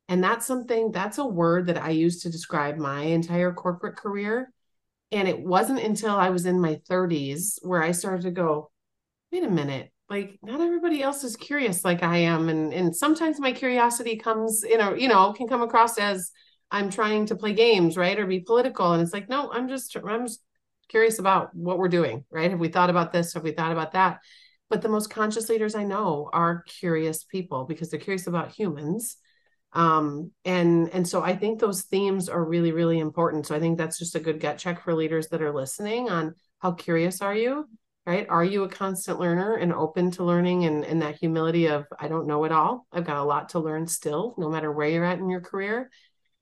And 0.09 0.23
that's 0.23 0.45
something 0.45 0.91
that's 0.91 1.17
a 1.17 1.25
word 1.25 1.67
that 1.67 1.77
i 1.77 1.89
use 1.89 2.21
to 2.21 2.29
describe 2.29 2.77
my 2.77 3.01
entire 3.01 3.51
corporate 3.51 3.95
career 3.95 4.51
and 5.11 5.27
it 5.27 5.39
wasn't 5.39 5.79
until 5.79 6.15
I 6.15 6.29
was 6.29 6.45
in 6.45 6.59
my 6.59 6.79
30s 6.89 7.59
where 7.61 7.81
I 7.81 7.91
started 7.91 8.23
to 8.23 8.31
go, 8.31 8.71
wait 9.31 9.43
a 9.43 9.49
minute, 9.49 9.91
like 10.09 10.39
not 10.41 10.61
everybody 10.61 11.01
else 11.01 11.23
is 11.23 11.35
curious 11.35 11.85
like 11.85 12.03
I 12.03 12.17
am. 12.17 12.49
And 12.49 12.73
and 12.73 12.95
sometimes 12.95 13.39
my 13.39 13.51
curiosity 13.51 14.17
comes 14.17 14.63
in 14.63 14.79
a, 14.79 14.95
you 14.95 15.07
know, 15.07 15.33
can 15.33 15.47
come 15.47 15.61
across 15.61 15.97
as 15.97 16.31
I'm 16.71 16.89
trying 16.89 17.27
to 17.27 17.35
play 17.35 17.53
games, 17.53 17.97
right? 17.97 18.19
Or 18.19 18.25
be 18.25 18.41
political. 18.41 18.93
And 18.93 19.01
it's 19.01 19.13
like, 19.13 19.29
no, 19.29 19.51
I'm 19.51 19.69
just 19.69 19.95
I'm 19.95 20.27
just 20.27 20.41
curious 20.89 21.19
about 21.19 21.53
what 21.55 21.77
we're 21.77 21.89
doing, 21.89 22.25
right? 22.31 22.51
Have 22.51 22.59
we 22.59 22.69
thought 22.69 22.89
about 22.89 23.11
this? 23.11 23.33
Have 23.33 23.43
we 23.43 23.51
thought 23.51 23.71
about 23.71 23.93
that? 23.93 24.19
But 24.69 24.81
the 24.81 24.89
most 24.89 25.09
conscious 25.09 25.47
leaders 25.47 25.75
I 25.75 25.83
know 25.83 26.29
are 26.33 26.63
curious 26.63 27.23
people 27.23 27.65
because 27.65 27.89
they're 27.89 27.99
curious 27.99 28.27
about 28.27 28.51
humans 28.51 29.17
um 29.77 30.31
and 30.43 30.89
and 30.89 31.07
so 31.07 31.21
i 31.21 31.35
think 31.35 31.59
those 31.59 31.83
themes 31.83 32.29
are 32.29 32.43
really 32.43 32.71
really 32.71 32.99
important. 32.99 33.45
So 33.45 33.55
i 33.55 33.59
think 33.59 33.77
that's 33.77 33.99
just 33.99 34.15
a 34.15 34.19
good 34.19 34.39
gut 34.39 34.57
check 34.57 34.83
for 34.83 34.93
leaders 34.93 35.27
that 35.29 35.41
are 35.41 35.53
listening 35.53 36.09
on 36.09 36.33
how 36.59 36.71
curious 36.71 37.21
are 37.21 37.35
you 37.35 37.69
right? 38.07 38.25
Are 38.29 38.43
you 38.45 38.63
a 38.63 38.69
constant 38.69 39.19
learner 39.19 39.55
and 39.55 39.73
open 39.73 40.11
to 40.11 40.23
learning 40.23 40.63
and 40.63 40.85
and 40.85 41.01
that 41.01 41.17
humility 41.17 41.67
of 41.67 41.85
i 41.99 42.07
don't 42.07 42.25
know 42.25 42.45
it 42.45 42.51
all. 42.51 42.87
I've 42.91 43.05
got 43.05 43.17
a 43.17 43.23
lot 43.23 43.49
to 43.49 43.59
learn 43.59 43.85
still 43.85 44.33
no 44.37 44.49
matter 44.49 44.71
where 44.71 44.89
you're 44.89 45.05
at 45.05 45.19
in 45.19 45.29
your 45.29 45.41
career. 45.41 45.89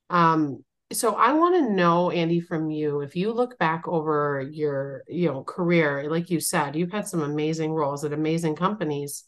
Um 0.10 0.64
so 0.94 1.16
i 1.16 1.34
want 1.34 1.56
to 1.56 1.74
know 1.74 2.12
andy 2.12 2.40
from 2.40 2.70
you 2.70 3.02
if 3.02 3.16
you 3.16 3.34
look 3.34 3.58
back 3.58 3.88
over 3.88 4.48
your 4.52 5.04
you 5.08 5.28
know 5.28 5.44
career 5.44 6.08
like 6.12 6.30
you 6.30 6.40
said 6.40 6.76
you've 6.76 6.92
had 6.92 7.08
some 7.08 7.24
amazing 7.24 7.74
roles 7.74 8.06
at 8.06 8.14
amazing 8.14 8.56
companies. 8.56 9.26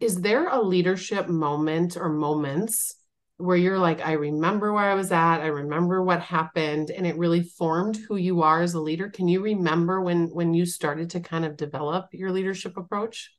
Is 0.00 0.20
there 0.20 0.46
a 0.48 0.62
leadership 0.62 1.28
moment 1.28 1.96
or 1.96 2.08
moments 2.08 2.94
where 3.38 3.56
you're 3.56 3.78
like, 3.78 4.04
I 4.04 4.12
remember 4.12 4.72
where 4.72 4.84
I 4.84 4.94
was 4.94 5.12
at, 5.12 5.40
I 5.40 5.46
remember 5.46 6.02
what 6.02 6.20
happened, 6.20 6.90
and 6.90 7.06
it 7.06 7.16
really 7.16 7.42
formed 7.44 7.96
who 7.96 8.16
you 8.16 8.42
are 8.42 8.60
as 8.60 8.74
a 8.74 8.80
leader. 8.80 9.08
Can 9.08 9.28
you 9.28 9.40
remember 9.40 10.00
when 10.00 10.26
when 10.26 10.54
you 10.54 10.66
started 10.66 11.10
to 11.10 11.20
kind 11.20 11.44
of 11.44 11.56
develop 11.56 12.08
your 12.12 12.32
leadership 12.32 12.76
approach? 12.76 13.32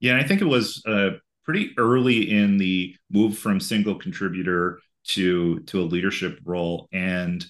Yeah, 0.00 0.18
I 0.18 0.22
think 0.22 0.42
it 0.42 0.46
was 0.46 0.82
uh, 0.86 1.12
pretty 1.44 1.72
early 1.78 2.30
in 2.30 2.58
the 2.58 2.94
move 3.10 3.38
from 3.38 3.58
single 3.58 3.94
contributor 3.94 4.80
to 5.08 5.60
to 5.60 5.80
a 5.80 5.84
leadership 5.84 6.38
role, 6.44 6.88
and 6.92 7.44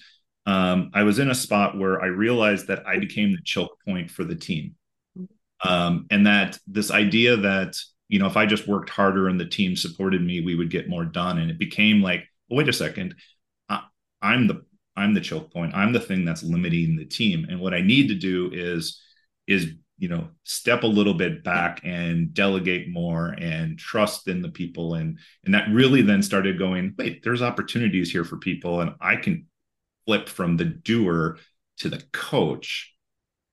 um, 0.45 0.91
I 0.93 1.03
was 1.03 1.19
in 1.19 1.29
a 1.29 1.35
spot 1.35 1.77
where 1.77 2.01
I 2.01 2.07
realized 2.07 2.67
that 2.67 2.87
I 2.87 2.97
became 2.97 3.33
the 3.33 3.41
choke 3.43 3.77
point 3.85 4.09
for 4.09 4.23
the 4.23 4.35
team, 4.35 4.75
mm-hmm. 5.19 5.69
um, 5.69 6.05
and 6.09 6.25
that 6.27 6.57
this 6.65 6.91
idea 6.91 7.35
that 7.35 7.75
you 8.09 8.19
know, 8.19 8.27
if 8.27 8.37
I 8.37 8.45
just 8.45 8.67
worked 8.67 8.89
harder 8.89 9.27
and 9.27 9.39
the 9.39 9.45
team 9.45 9.75
supported 9.75 10.21
me, 10.21 10.41
we 10.41 10.55
would 10.55 10.69
get 10.69 10.89
more 10.89 11.05
done. 11.05 11.37
And 11.37 11.51
it 11.51 11.59
became 11.59 12.01
like, 12.01 12.25
wait 12.49 12.69
a 12.69 12.73
second, 12.73 13.15
I, 13.69 13.83
I'm 14.21 14.47
the 14.47 14.63
I'm 14.95 15.13
the 15.13 15.21
choke 15.21 15.53
point. 15.53 15.75
I'm 15.75 15.93
the 15.93 15.99
thing 15.99 16.25
that's 16.25 16.41
limiting 16.41 16.95
the 16.95 17.05
team. 17.05 17.45
And 17.49 17.59
what 17.59 17.73
I 17.73 17.81
need 17.81 18.07
to 18.07 18.15
do 18.15 18.49
is 18.51 19.01
is 19.47 19.73
you 19.97 20.07
know 20.07 20.27
step 20.43 20.83
a 20.83 20.87
little 20.87 21.13
bit 21.13 21.43
back 21.43 21.81
and 21.83 22.33
delegate 22.33 22.89
more 22.89 23.35
and 23.39 23.79
trust 23.79 24.27
in 24.27 24.41
the 24.41 24.49
people 24.49 24.93
and 24.93 25.17
and 25.43 25.53
that 25.53 25.69
really 25.69 26.01
then 26.01 26.21
started 26.21 26.59
going 26.59 26.93
wait 26.97 27.23
there's 27.23 27.41
opportunities 27.41 28.11
here 28.11 28.23
for 28.23 28.37
people 28.37 28.81
and 28.81 28.93
i 29.01 29.15
can 29.15 29.47
flip 30.05 30.29
from 30.29 30.55
the 30.55 30.65
doer 30.65 31.37
to 31.77 31.89
the 31.89 32.03
coach 32.13 32.93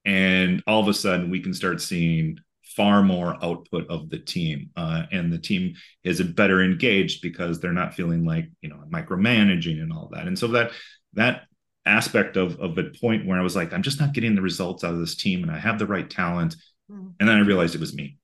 and 0.05 0.63
all 0.67 0.81
of 0.81 0.89
a 0.89 0.95
sudden 0.95 1.31
we 1.31 1.41
can 1.41 1.55
start 1.55 1.81
seeing 1.81 2.37
far 2.77 3.03
more 3.03 3.37
output 3.43 3.89
of 3.89 4.11
the 4.11 4.19
team 4.19 4.71
uh, 4.77 5.03
and 5.13 5.33
the 5.33 5.39
team 5.39 5.75
is 6.03 6.21
better 6.21 6.63
engaged 6.63 7.23
because 7.23 7.61
they're 7.61 7.73
not 7.73 7.95
feeling 7.95 8.25
like 8.25 8.51
you 8.63 8.69
know 8.69 8.83
micromanaging 8.93 9.81
and 9.81 9.93
all 9.93 10.11
that 10.13 10.27
and 10.27 10.39
so 10.39 10.49
that 10.49 10.73
that 11.13 11.43
aspect 11.87 12.37
of 12.37 12.59
of 12.61 12.77
a 12.79 12.85
point 13.01 13.27
where 13.27 13.39
i 13.39 13.43
was 13.43 13.55
like 13.55 13.73
i'm 13.73 13.83
just 13.83 14.01
not 14.01 14.13
getting 14.13 14.35
the 14.35 14.43
results 14.43 14.83
out 14.83 14.95
of 14.95 15.01
this 15.01 15.17
team 15.17 15.43
and 15.43 15.53
i 15.53 15.59
have 15.59 15.79
the 15.79 15.87
right 15.87 16.11
talent 16.11 16.57
mm-hmm. 16.91 17.09
and 17.21 17.29
then 17.29 17.37
i 17.37 17.41
realized 17.41 17.75
it 17.75 17.81
was 17.81 17.95
me 17.95 18.17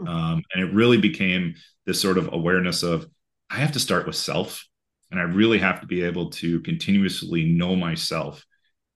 mm-hmm. 0.00 0.12
um, 0.12 0.42
and 0.54 0.62
it 0.62 0.74
really 0.74 0.98
became 0.98 1.54
this 1.84 2.00
sort 2.00 2.18
of 2.18 2.32
awareness 2.32 2.82
of 2.82 3.06
i 3.50 3.56
have 3.56 3.72
to 3.72 3.80
start 3.80 4.06
with 4.06 4.16
self 4.16 4.66
and 5.10 5.18
i 5.18 5.24
really 5.24 5.58
have 5.58 5.80
to 5.80 5.86
be 5.86 6.02
able 6.02 6.30
to 6.30 6.60
continuously 6.60 7.44
know 7.44 7.74
myself 7.74 8.44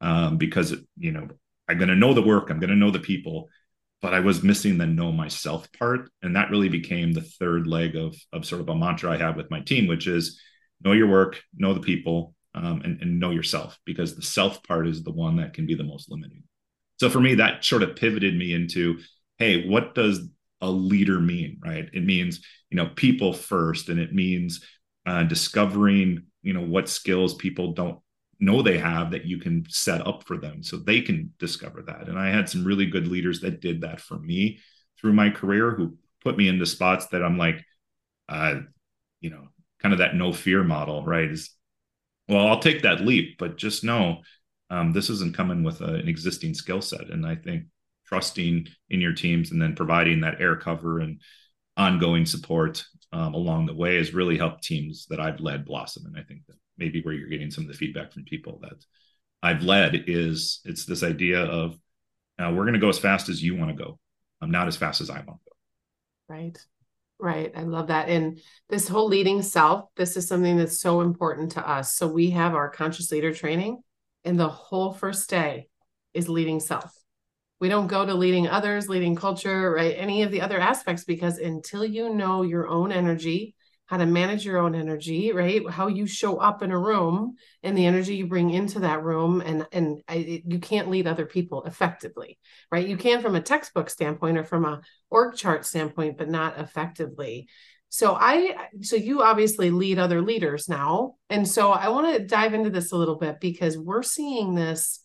um, 0.02 0.37
because 0.37 0.75
you 0.99 1.11
know 1.11 1.26
i'm 1.69 1.79
going 1.79 1.88
to 1.88 1.97
know 1.97 2.14
the 2.14 2.23
work 2.23 2.50
i'm 2.50 2.61
going 2.61 2.71
to 2.71 2.76
know 2.76 2.90
the 2.90 2.99
people 3.00 3.49
but 4.02 4.14
I 4.14 4.21
was 4.21 4.42
missing 4.42 4.78
the 4.78 4.87
know 4.87 5.12
myself 5.12 5.69
part. 5.78 6.11
And 6.23 6.37
that 6.37 6.50
really 6.50 6.69
became 6.69 7.12
the 7.12 7.21
third 7.21 7.66
leg 7.66 7.97
of, 7.97 8.16
of 8.33 8.45
sort 8.47 8.61
of 8.61 8.69
a 8.69 8.75
mantra 8.75 9.12
I 9.12 9.19
have 9.19 9.37
with 9.37 9.50
my 9.50 9.61
team, 9.61 9.87
which 9.87 10.07
is 10.07 10.40
know 10.83 10.92
your 10.92 11.09
work, 11.09 11.40
know 11.54 11.75
the 11.75 11.80
people, 11.80 12.35
um, 12.54 12.83
and, 12.85 13.00
and 13.00 13.21
know 13.21 13.30
yourself, 13.30 13.78
because 13.85 14.16
the 14.16 14.23
self 14.23 14.62
part 14.64 14.88
is 14.88 15.02
the 15.02 15.12
one 15.12 15.37
that 15.37 15.54
can 15.54 15.66
be 15.66 15.75
the 15.75 15.85
most 15.85 16.11
limiting. 16.11 16.42
So 16.99 17.09
for 17.09 17.21
me, 17.21 17.37
that 17.37 17.64
sort 17.64 17.83
of 17.83 17.97
pivoted 17.97 18.37
me 18.37 18.52
into, 18.52 18.99
hey, 19.38 19.69
what 19.69 19.95
does 19.95 20.28
a 20.61 20.71
leader 20.71 21.21
mean, 21.21 21.59
right? 21.64 21.88
It 21.92 22.04
means, 22.04 22.45
you 22.71 22.76
know, 22.76 22.90
people 22.95 23.33
first, 23.33 23.88
and 23.88 23.99
it 23.99 24.12
means 24.12 24.64
uh, 25.07 25.23
discovering, 25.23 26.25
you 26.42 26.52
know, 26.52 26.61
what 26.61 26.88
skills 26.88 27.35
people 27.35 27.73
don't 27.73 28.00
know 28.40 28.62
they 28.62 28.78
have 28.78 29.11
that 29.11 29.25
you 29.26 29.38
can 29.38 29.64
set 29.68 30.06
up 30.06 30.25
for 30.25 30.37
them 30.37 30.62
so 30.62 30.76
they 30.76 31.00
can 31.00 31.32
discover 31.38 31.82
that. 31.82 32.09
And 32.09 32.18
I 32.18 32.30
had 32.30 32.49
some 32.49 32.64
really 32.64 32.87
good 32.87 33.06
leaders 33.06 33.40
that 33.40 33.61
did 33.61 33.82
that 33.82 34.00
for 34.00 34.18
me 34.18 34.59
through 34.99 35.12
my 35.12 35.30
career 35.30 35.70
who 35.70 35.97
put 36.23 36.37
me 36.37 36.49
into 36.49 36.66
spots 36.66 37.06
that 37.09 37.23
I'm 37.23 37.38
like, 37.38 37.64
uh, 38.28 38.61
you 39.20 39.30
know, 39.30 39.49
kind 39.80 39.92
of 39.92 39.99
that 39.99 40.14
no 40.14 40.32
fear 40.32 40.62
model, 40.64 41.04
right? 41.04 41.30
Is 41.30 41.50
well, 42.28 42.47
I'll 42.47 42.61
take 42.61 42.82
that 42.82 43.00
leap, 43.00 43.38
but 43.38 43.56
just 43.59 43.82
know 43.82 44.23
um, 44.70 44.92
this 44.92 45.11
isn't 45.11 45.37
coming 45.37 45.64
with 45.64 45.80
a, 45.80 45.94
an 45.94 46.09
existing 46.09 46.54
skill 46.54 46.80
set. 46.80 47.11
And 47.11 47.26
I 47.26 47.35
think 47.35 47.64
trusting 48.06 48.68
in 48.88 49.00
your 49.00 49.12
teams 49.12 49.50
and 49.50 49.61
then 49.61 49.75
providing 49.75 50.20
that 50.20 50.40
air 50.40 50.56
cover 50.56 51.00
and 51.00 51.20
ongoing 51.76 52.26
support 52.26 52.85
um, 53.12 53.35
along 53.35 53.66
the 53.66 53.75
way 53.75 53.97
has 53.97 54.14
really 54.14 54.38
helped 54.38 54.62
teams 54.62 55.06
that 55.11 55.20
I've 55.20 55.40
led 55.40 55.64
blossom. 55.64 56.06
And 56.06 56.16
I 56.16 56.23
think 56.23 56.42
that 56.47 56.56
maybe 56.81 57.03
where 57.03 57.15
you're 57.15 57.29
getting 57.29 57.51
some 57.51 57.65
of 57.65 57.69
the 57.69 57.77
feedback 57.77 58.13
from 58.13 58.25
people 58.25 58.59
that 58.63 58.85
I've 59.43 59.63
led 59.63 60.05
is 60.07 60.61
it's 60.65 60.85
this 60.85 61.03
idea 61.03 61.45
of 61.45 61.79
uh, 62.39 62.51
we're 62.51 62.65
going 62.65 62.75
to 62.75 62.81
go 62.81 62.89
as 62.89 62.99
fast 62.99 63.29
as 63.29 63.43
you 63.43 63.55
want 63.55 63.77
to 63.77 63.85
go. 63.85 63.99
I'm 64.41 64.51
not 64.51 64.67
as 64.67 64.77
fast 64.77 65.01
as 65.01 65.11
I 65.11 65.17
want 65.17 65.27
to 65.27 65.51
go. 65.51 65.57
Right. 66.29 66.59
Right. 67.19 67.53
I 67.55 67.63
love 67.63 67.89
that. 67.89 68.09
And 68.09 68.41
this 68.71 68.89
whole 68.89 69.07
leading 69.07 69.43
self, 69.43 69.91
this 69.95 70.17
is 70.17 70.27
something 70.27 70.57
that's 70.57 70.81
so 70.81 71.03
important 71.03 71.53
to 71.53 71.69
us. 71.69 71.95
So 71.95 72.09
we 72.09 72.31
have 72.31 72.55
our 72.55 72.71
conscious 72.71 73.13
leader 73.13 73.35
training, 73.35 73.83
and 74.25 74.41
the 74.41 74.49
whole 74.49 74.95
first 74.95 75.29
day 75.29 75.69
is 76.15 76.31
leading 76.31 76.61
self. 76.61 76.95
We 77.61 77.69
don't 77.69 77.89
go 77.89 78.07
to 78.07 78.15
leading 78.15 78.49
others, 78.49 78.89
leading 78.89 79.17
culture, 79.17 79.71
right? 79.71 79.95
Any 79.99 80.23
of 80.23 80.31
the 80.31 80.41
other 80.41 80.59
aspects, 80.59 81.05
because 81.05 81.37
until 81.37 81.85
you 81.85 82.15
know 82.15 82.41
your 82.41 82.67
own 82.67 82.91
energy, 82.91 83.55
how 83.90 83.97
to 83.97 84.06
manage 84.06 84.44
your 84.44 84.59
own 84.59 84.76
energy, 84.76 85.32
right? 85.32 85.68
How 85.68 85.88
you 85.88 86.06
show 86.06 86.37
up 86.37 86.62
in 86.62 86.70
a 86.70 86.78
room 86.78 87.35
and 87.64 87.76
the 87.76 87.87
energy 87.87 88.14
you 88.14 88.28
bring 88.28 88.50
into 88.50 88.78
that 88.80 89.02
room, 89.02 89.42
and 89.44 89.66
and 89.73 90.00
I, 90.06 90.44
you 90.47 90.61
can't 90.61 90.90
lead 90.90 91.09
other 91.09 91.26
people 91.26 91.64
effectively, 91.64 92.38
right? 92.70 92.87
You 92.87 92.97
can 92.97 93.20
from 93.20 93.35
a 93.35 93.40
textbook 93.40 93.90
standpoint 93.90 94.38
or 94.38 94.44
from 94.44 94.64
a 94.64 94.80
org 95.11 95.35
chart 95.35 95.66
standpoint, 95.66 96.18
but 96.18 96.30
not 96.30 96.61
effectively. 96.61 97.49
So 97.88 98.14
I, 98.14 98.68
so 98.82 98.94
you 98.94 99.25
obviously 99.25 99.73
lead 99.73 99.99
other 99.99 100.23
leaders 100.23 100.68
now, 100.68 101.16
and 101.28 101.47
so 101.47 101.73
I 101.73 101.88
want 101.88 102.14
to 102.14 102.25
dive 102.25 102.54
into 102.54 102.70
this 102.70 102.92
a 102.92 102.97
little 102.97 103.16
bit 103.16 103.40
because 103.40 103.76
we're 103.76 104.04
seeing 104.04 104.54
this 104.54 105.00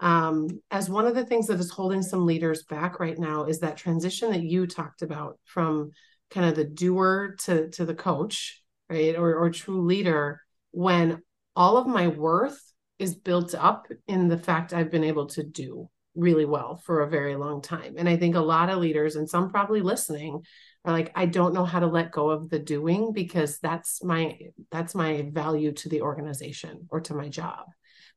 um, 0.00 0.48
as 0.70 0.88
one 0.88 1.06
of 1.06 1.14
the 1.14 1.26
things 1.26 1.48
that 1.48 1.60
is 1.60 1.70
holding 1.70 2.00
some 2.00 2.24
leaders 2.24 2.62
back 2.62 2.98
right 2.98 3.18
now 3.18 3.44
is 3.44 3.60
that 3.60 3.76
transition 3.76 4.30
that 4.30 4.42
you 4.42 4.66
talked 4.66 5.02
about 5.02 5.38
from 5.44 5.92
kind 6.32 6.48
of 6.48 6.56
the 6.56 6.64
doer 6.64 7.36
to 7.44 7.68
to 7.70 7.84
the 7.84 7.94
coach 7.94 8.62
right 8.88 9.16
or 9.16 9.34
or 9.36 9.50
true 9.50 9.82
leader 9.82 10.40
when 10.70 11.22
all 11.54 11.76
of 11.76 11.86
my 11.86 12.08
worth 12.08 12.60
is 12.98 13.14
built 13.14 13.54
up 13.54 13.86
in 14.06 14.28
the 14.28 14.38
fact 14.38 14.72
I've 14.72 14.90
been 14.90 15.04
able 15.04 15.26
to 15.26 15.42
do 15.42 15.88
really 16.14 16.44
well 16.44 16.76
for 16.76 17.00
a 17.00 17.08
very 17.08 17.36
long 17.36 17.62
time. 17.62 17.94
And 17.96 18.08
I 18.08 18.16
think 18.16 18.34
a 18.34 18.40
lot 18.40 18.68
of 18.68 18.78
leaders 18.78 19.16
and 19.16 19.28
some 19.28 19.50
probably 19.50 19.80
listening 19.80 20.42
are 20.84 20.92
like 20.92 21.12
I 21.14 21.26
don't 21.26 21.54
know 21.54 21.64
how 21.64 21.80
to 21.80 21.86
let 21.86 22.12
go 22.12 22.30
of 22.30 22.50
the 22.50 22.58
doing 22.58 23.12
because 23.12 23.58
that's 23.58 24.02
my 24.02 24.38
that's 24.70 24.94
my 24.94 25.28
value 25.32 25.72
to 25.72 25.88
the 25.88 26.02
organization 26.02 26.86
or 26.90 27.00
to 27.02 27.14
my 27.14 27.28
job. 27.28 27.66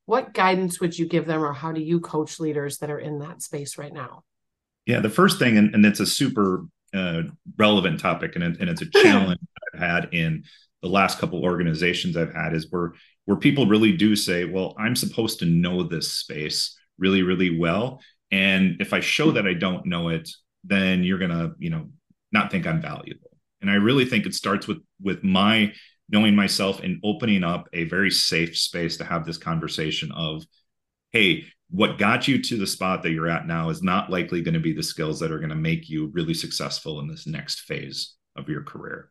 What 0.05 0.33
guidance 0.33 0.79
would 0.79 0.97
you 0.97 1.07
give 1.07 1.25
them 1.25 1.43
or 1.43 1.53
how 1.53 1.71
do 1.71 1.81
you 1.81 1.99
coach 1.99 2.39
leaders 2.39 2.77
that 2.79 2.91
are 2.91 2.99
in 2.99 3.19
that 3.19 3.41
space 3.41 3.77
right 3.77 3.93
now? 3.93 4.23
Yeah, 4.85 4.99
the 4.99 5.09
first 5.09 5.39
thing, 5.39 5.57
and, 5.57 5.73
and 5.73 5.83
it's 5.83 5.99
a 5.99 6.05
super 6.05 6.65
uh, 6.95 7.23
relevant 7.57 7.99
topic, 7.99 8.35
and, 8.35 8.43
it, 8.43 8.59
and 8.59 8.69
it's 8.69 8.81
a 8.81 8.89
challenge 8.89 9.39
I've 9.73 9.79
had 9.79 10.09
in 10.13 10.43
the 10.81 10.89
last 10.89 11.19
couple 11.19 11.43
organizations 11.43 12.15
I've 12.15 12.33
had 12.33 12.53
is 12.53 12.67
where 12.69 12.93
where 13.25 13.37
people 13.37 13.65
really 13.65 13.91
do 13.91 14.15
say, 14.15 14.45
"Well, 14.45 14.75
I'm 14.77 14.95
supposed 14.95 15.39
to 15.39 15.45
know 15.45 15.83
this 15.83 16.11
space 16.11 16.77
really, 16.97 17.23
really 17.23 17.57
well, 17.57 18.01
and 18.31 18.77
if 18.79 18.93
I 18.93 18.99
show 18.99 19.31
that 19.31 19.47
I 19.47 19.53
don't 19.53 19.87
know 19.87 20.09
it, 20.09 20.29
then 20.63 21.03
you're 21.03 21.19
gonna, 21.19 21.53
you 21.57 21.69
know, 21.69 21.89
not 22.31 22.51
think 22.51 22.67
I'm 22.67 22.81
valuable." 22.81 23.31
And 23.61 23.71
I 23.71 23.75
really 23.75 24.05
think 24.05 24.25
it 24.25 24.35
starts 24.35 24.67
with 24.67 24.77
with 25.01 25.23
my 25.23 25.73
knowing 26.07 26.35
myself 26.35 26.81
and 26.81 26.99
opening 27.03 27.43
up 27.43 27.67
a 27.73 27.85
very 27.85 28.11
safe 28.11 28.55
space 28.55 28.97
to 28.97 29.03
have 29.03 29.25
this 29.25 29.39
conversation 29.39 30.11
of, 30.11 30.45
"Hey, 31.11 31.45
what 31.69 31.97
got 31.97 32.27
you 32.27 32.41
to 32.41 32.57
the 32.57 32.67
spot 32.67 33.03
that 33.03 33.11
you're 33.11 33.27
at 33.27 33.47
now 33.47 33.69
is 33.69 33.81
not 33.81 34.09
likely 34.09 34.41
going 34.41 34.53
to 34.53 34.59
be 34.59 34.73
the 34.73 34.83
skills 34.83 35.19
that 35.19 35.31
are 35.31 35.39
going 35.39 35.49
to 35.49 35.55
make 35.55 35.89
you 35.89 36.07
really 36.13 36.33
successful 36.33 36.99
in 36.99 37.07
this 37.07 37.25
next 37.25 37.61
phase 37.61 38.15
of 38.35 38.49
your 38.49 38.63
career. 38.63 39.09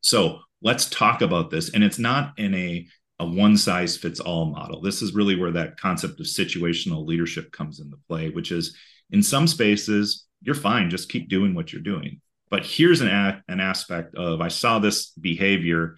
So 0.00 0.40
let's 0.62 0.88
talk 0.88 1.22
about 1.22 1.50
this. 1.50 1.74
And 1.74 1.82
it's 1.82 1.98
not 1.98 2.38
in 2.38 2.54
a, 2.54 2.86
a 3.18 3.26
one 3.26 3.56
size 3.56 3.96
fits 3.96 4.20
all 4.20 4.46
model. 4.46 4.80
This 4.80 5.02
is 5.02 5.14
really 5.14 5.36
where 5.36 5.52
that 5.52 5.78
concept 5.78 6.20
of 6.20 6.26
situational 6.26 7.06
leadership 7.06 7.50
comes 7.50 7.80
into 7.80 7.96
play, 8.08 8.30
which 8.30 8.52
is 8.52 8.76
in 9.10 9.22
some 9.22 9.46
spaces, 9.46 10.26
you're 10.42 10.54
fine, 10.54 10.90
just 10.90 11.08
keep 11.08 11.28
doing 11.28 11.54
what 11.54 11.72
you're 11.72 11.82
doing. 11.82 12.20
But 12.50 12.64
here's 12.64 13.00
an, 13.00 13.08
a- 13.08 13.42
an 13.48 13.60
aspect 13.60 14.14
of 14.14 14.40
I 14.40 14.48
saw 14.48 14.78
this 14.78 15.10
behavior. 15.10 15.96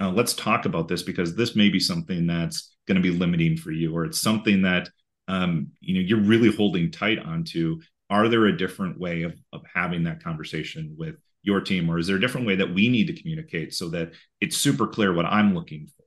Uh, 0.00 0.10
let's 0.10 0.34
talk 0.34 0.64
about 0.64 0.88
this 0.88 1.02
because 1.02 1.36
this 1.36 1.54
may 1.54 1.68
be 1.68 1.78
something 1.78 2.26
that's 2.26 2.74
going 2.88 2.96
to 2.96 3.02
be 3.02 3.16
limiting 3.16 3.56
for 3.56 3.70
you, 3.70 3.96
or 3.96 4.04
it's 4.04 4.20
something 4.20 4.62
that 4.62 4.88
um, 5.28 5.68
you 5.80 5.94
know 5.94 6.00
you're 6.00 6.28
really 6.28 6.54
holding 6.54 6.90
tight 6.90 7.18
onto 7.18 7.80
are 8.10 8.28
there 8.28 8.46
a 8.46 8.56
different 8.56 9.00
way 9.00 9.22
of, 9.22 9.34
of 9.52 9.62
having 9.72 10.04
that 10.04 10.22
conversation 10.22 10.94
with 10.98 11.16
your 11.42 11.60
team? 11.60 11.90
Or 11.90 11.98
is 11.98 12.06
there 12.06 12.16
a 12.16 12.20
different 12.20 12.46
way 12.46 12.56
that 12.56 12.72
we 12.72 12.88
need 12.88 13.06
to 13.06 13.20
communicate 13.20 13.72
so 13.74 13.88
that 13.90 14.12
it's 14.40 14.56
super 14.56 14.86
clear 14.86 15.12
what 15.12 15.26
i'm 15.26 15.54
looking 15.54 15.86
for? 15.86 16.04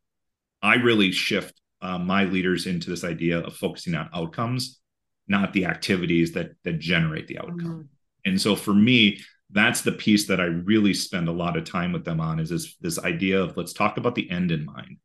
I 0.61 0.75
really 0.75 1.11
shift 1.11 1.59
uh, 1.81 1.97
my 1.97 2.25
leaders 2.25 2.65
into 2.65 2.89
this 2.89 3.03
idea 3.03 3.39
of 3.39 3.55
focusing 3.55 3.95
on 3.95 4.09
outcomes 4.13 4.79
not 5.27 5.53
the 5.53 5.65
activities 5.65 6.31
that 6.33 6.51
that 6.63 6.79
generate 6.79 7.27
the 7.27 7.39
outcome. 7.39 7.57
Mm-hmm. 7.59 8.29
and 8.29 8.41
so 8.41 8.55
for 8.55 8.73
me 8.73 9.19
that's 9.51 9.81
the 9.81 9.91
piece 9.91 10.27
that 10.27 10.41
i 10.41 10.45
really 10.45 10.93
spend 10.93 11.27
a 11.27 11.31
lot 11.31 11.57
of 11.57 11.63
time 11.63 11.91
with 11.91 12.05
them 12.05 12.19
on 12.19 12.39
is 12.39 12.49
this 12.49 12.75
this 12.81 12.99
idea 12.99 13.41
of 13.41 13.55
let's 13.57 13.73
talk 13.73 13.97
about 13.97 14.15
the 14.15 14.29
end 14.29 14.51
in 14.51 14.65
mind. 14.65 14.97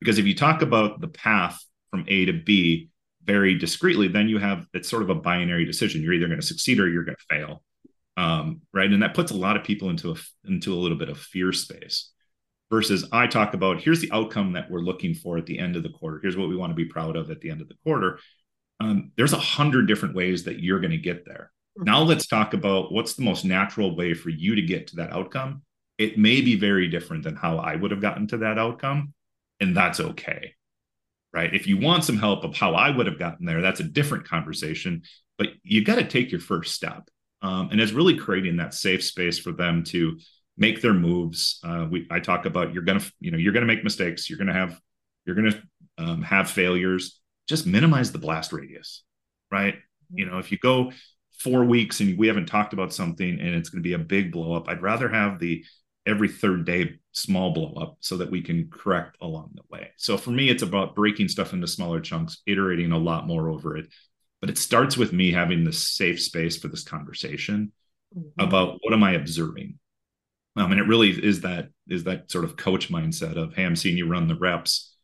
Because 0.00 0.18
if 0.18 0.26
you 0.26 0.34
talk 0.34 0.62
about 0.62 1.00
the 1.00 1.08
path 1.08 1.62
from 1.90 2.04
a 2.08 2.24
to 2.24 2.32
b 2.32 2.88
very 3.24 3.54
discreetly, 3.54 4.08
then 4.08 4.28
you 4.28 4.38
have 4.38 4.66
it's 4.72 4.88
sort 4.88 5.02
of 5.02 5.10
a 5.10 5.14
binary 5.14 5.64
decision. 5.64 6.02
You're 6.02 6.14
either 6.14 6.26
going 6.26 6.40
to 6.40 6.46
succeed 6.46 6.80
or 6.80 6.88
you're 6.88 7.04
going 7.04 7.16
to 7.16 7.36
fail, 7.36 7.62
um, 8.16 8.62
right? 8.72 8.90
And 8.90 9.02
that 9.02 9.14
puts 9.14 9.30
a 9.30 9.36
lot 9.36 9.56
of 9.56 9.64
people 9.64 9.90
into 9.90 10.12
a 10.12 10.16
into 10.44 10.72
a 10.72 10.78
little 10.78 10.98
bit 10.98 11.08
of 11.08 11.18
fear 11.18 11.52
space. 11.52 12.10
Versus, 12.70 13.08
I 13.10 13.26
talk 13.26 13.54
about 13.54 13.82
here's 13.82 14.00
the 14.00 14.12
outcome 14.12 14.52
that 14.52 14.70
we're 14.70 14.78
looking 14.78 15.12
for 15.12 15.36
at 15.36 15.44
the 15.44 15.58
end 15.58 15.74
of 15.74 15.82
the 15.82 15.88
quarter. 15.88 16.20
Here's 16.22 16.36
what 16.36 16.48
we 16.48 16.54
want 16.54 16.70
to 16.70 16.76
be 16.76 16.84
proud 16.84 17.16
of 17.16 17.28
at 17.28 17.40
the 17.40 17.50
end 17.50 17.60
of 17.60 17.68
the 17.68 17.74
quarter. 17.82 18.20
Um, 18.78 19.10
there's 19.16 19.32
a 19.32 19.38
hundred 19.38 19.88
different 19.88 20.14
ways 20.14 20.44
that 20.44 20.60
you're 20.60 20.78
going 20.78 20.92
to 20.92 20.96
get 20.96 21.26
there. 21.26 21.50
Mm-hmm. 21.76 21.84
Now 21.86 22.02
let's 22.02 22.28
talk 22.28 22.54
about 22.54 22.92
what's 22.92 23.14
the 23.14 23.24
most 23.24 23.44
natural 23.44 23.96
way 23.96 24.14
for 24.14 24.30
you 24.30 24.54
to 24.54 24.62
get 24.62 24.86
to 24.88 24.96
that 24.96 25.12
outcome. 25.12 25.62
It 25.98 26.16
may 26.16 26.40
be 26.42 26.54
very 26.54 26.86
different 26.86 27.24
than 27.24 27.34
how 27.34 27.58
I 27.58 27.74
would 27.74 27.90
have 27.90 28.00
gotten 28.00 28.28
to 28.28 28.38
that 28.38 28.56
outcome, 28.56 29.14
and 29.58 29.76
that's 29.76 29.98
okay 29.98 30.54
right? 31.32 31.54
If 31.54 31.66
you 31.66 31.78
want 31.78 32.04
some 32.04 32.18
help 32.18 32.44
of 32.44 32.56
how 32.56 32.74
I 32.74 32.90
would 32.90 33.06
have 33.06 33.18
gotten 33.18 33.46
there, 33.46 33.62
that's 33.62 33.80
a 33.80 33.84
different 33.84 34.26
conversation. 34.26 35.02
But 35.38 35.48
you 35.62 35.84
got 35.84 35.96
to 35.96 36.04
take 36.04 36.30
your 36.30 36.40
first 36.40 36.74
step, 36.74 37.08
um, 37.42 37.70
and 37.70 37.80
it's 37.80 37.92
really 37.92 38.16
creating 38.16 38.56
that 38.56 38.74
safe 38.74 39.02
space 39.02 39.38
for 39.38 39.52
them 39.52 39.84
to 39.84 40.18
make 40.56 40.82
their 40.82 40.92
moves. 40.92 41.58
Uh, 41.64 41.86
we 41.90 42.06
I 42.10 42.20
talk 42.20 42.44
about 42.44 42.74
you're 42.74 42.82
gonna 42.82 43.04
you 43.20 43.30
know 43.30 43.38
you're 43.38 43.52
gonna 43.52 43.66
make 43.66 43.84
mistakes. 43.84 44.28
You're 44.28 44.38
gonna 44.38 44.52
have 44.52 44.78
you're 45.24 45.36
gonna 45.36 45.62
um, 45.98 46.22
have 46.22 46.50
failures. 46.50 47.20
Just 47.48 47.66
minimize 47.66 48.12
the 48.12 48.18
blast 48.18 48.52
radius, 48.52 49.02
right? 49.50 49.76
You 50.12 50.26
know, 50.26 50.38
if 50.38 50.52
you 50.52 50.58
go 50.58 50.92
four 51.40 51.64
weeks 51.64 52.00
and 52.00 52.18
we 52.18 52.28
haven't 52.28 52.46
talked 52.46 52.72
about 52.72 52.92
something 52.92 53.40
and 53.40 53.54
it's 53.54 53.70
going 53.70 53.82
to 53.82 53.88
be 53.88 53.94
a 53.94 53.98
big 53.98 54.30
blow 54.30 54.54
up, 54.54 54.68
I'd 54.68 54.82
rather 54.82 55.08
have 55.08 55.38
the 55.38 55.64
every 56.06 56.28
third 56.28 56.64
day 56.64 56.98
small 57.12 57.52
blow 57.52 57.74
up 57.74 57.96
so 58.00 58.16
that 58.18 58.30
we 58.30 58.40
can 58.40 58.68
correct 58.70 59.16
along 59.20 59.50
the 59.54 59.62
way. 59.70 59.90
So 59.96 60.16
for 60.16 60.30
me, 60.30 60.48
it's 60.48 60.62
about 60.62 60.94
breaking 60.94 61.28
stuff 61.28 61.52
into 61.52 61.66
smaller 61.66 62.00
chunks, 62.00 62.38
iterating 62.46 62.92
a 62.92 62.98
lot 62.98 63.26
more 63.26 63.48
over 63.50 63.76
it. 63.76 63.88
But 64.40 64.50
it 64.50 64.58
starts 64.58 64.96
with 64.96 65.12
me 65.12 65.32
having 65.32 65.64
this 65.64 65.86
safe 65.86 66.20
space 66.22 66.56
for 66.56 66.68
this 66.68 66.84
conversation 66.84 67.72
mm-hmm. 68.16 68.40
about 68.40 68.78
what 68.82 68.94
am 68.94 69.02
I 69.02 69.12
observing? 69.12 69.78
Um, 70.56 70.72
and 70.72 70.80
it 70.80 70.88
really 70.88 71.10
is 71.10 71.42
that 71.42 71.68
is 71.88 72.04
that 72.04 72.30
sort 72.30 72.44
of 72.44 72.56
coach 72.56 72.90
mindset 72.90 73.36
of, 73.36 73.54
hey, 73.54 73.64
I'm 73.64 73.76
seeing 73.76 73.96
you 73.96 74.08
run 74.08 74.28
the 74.28 74.34
reps. 74.34 74.94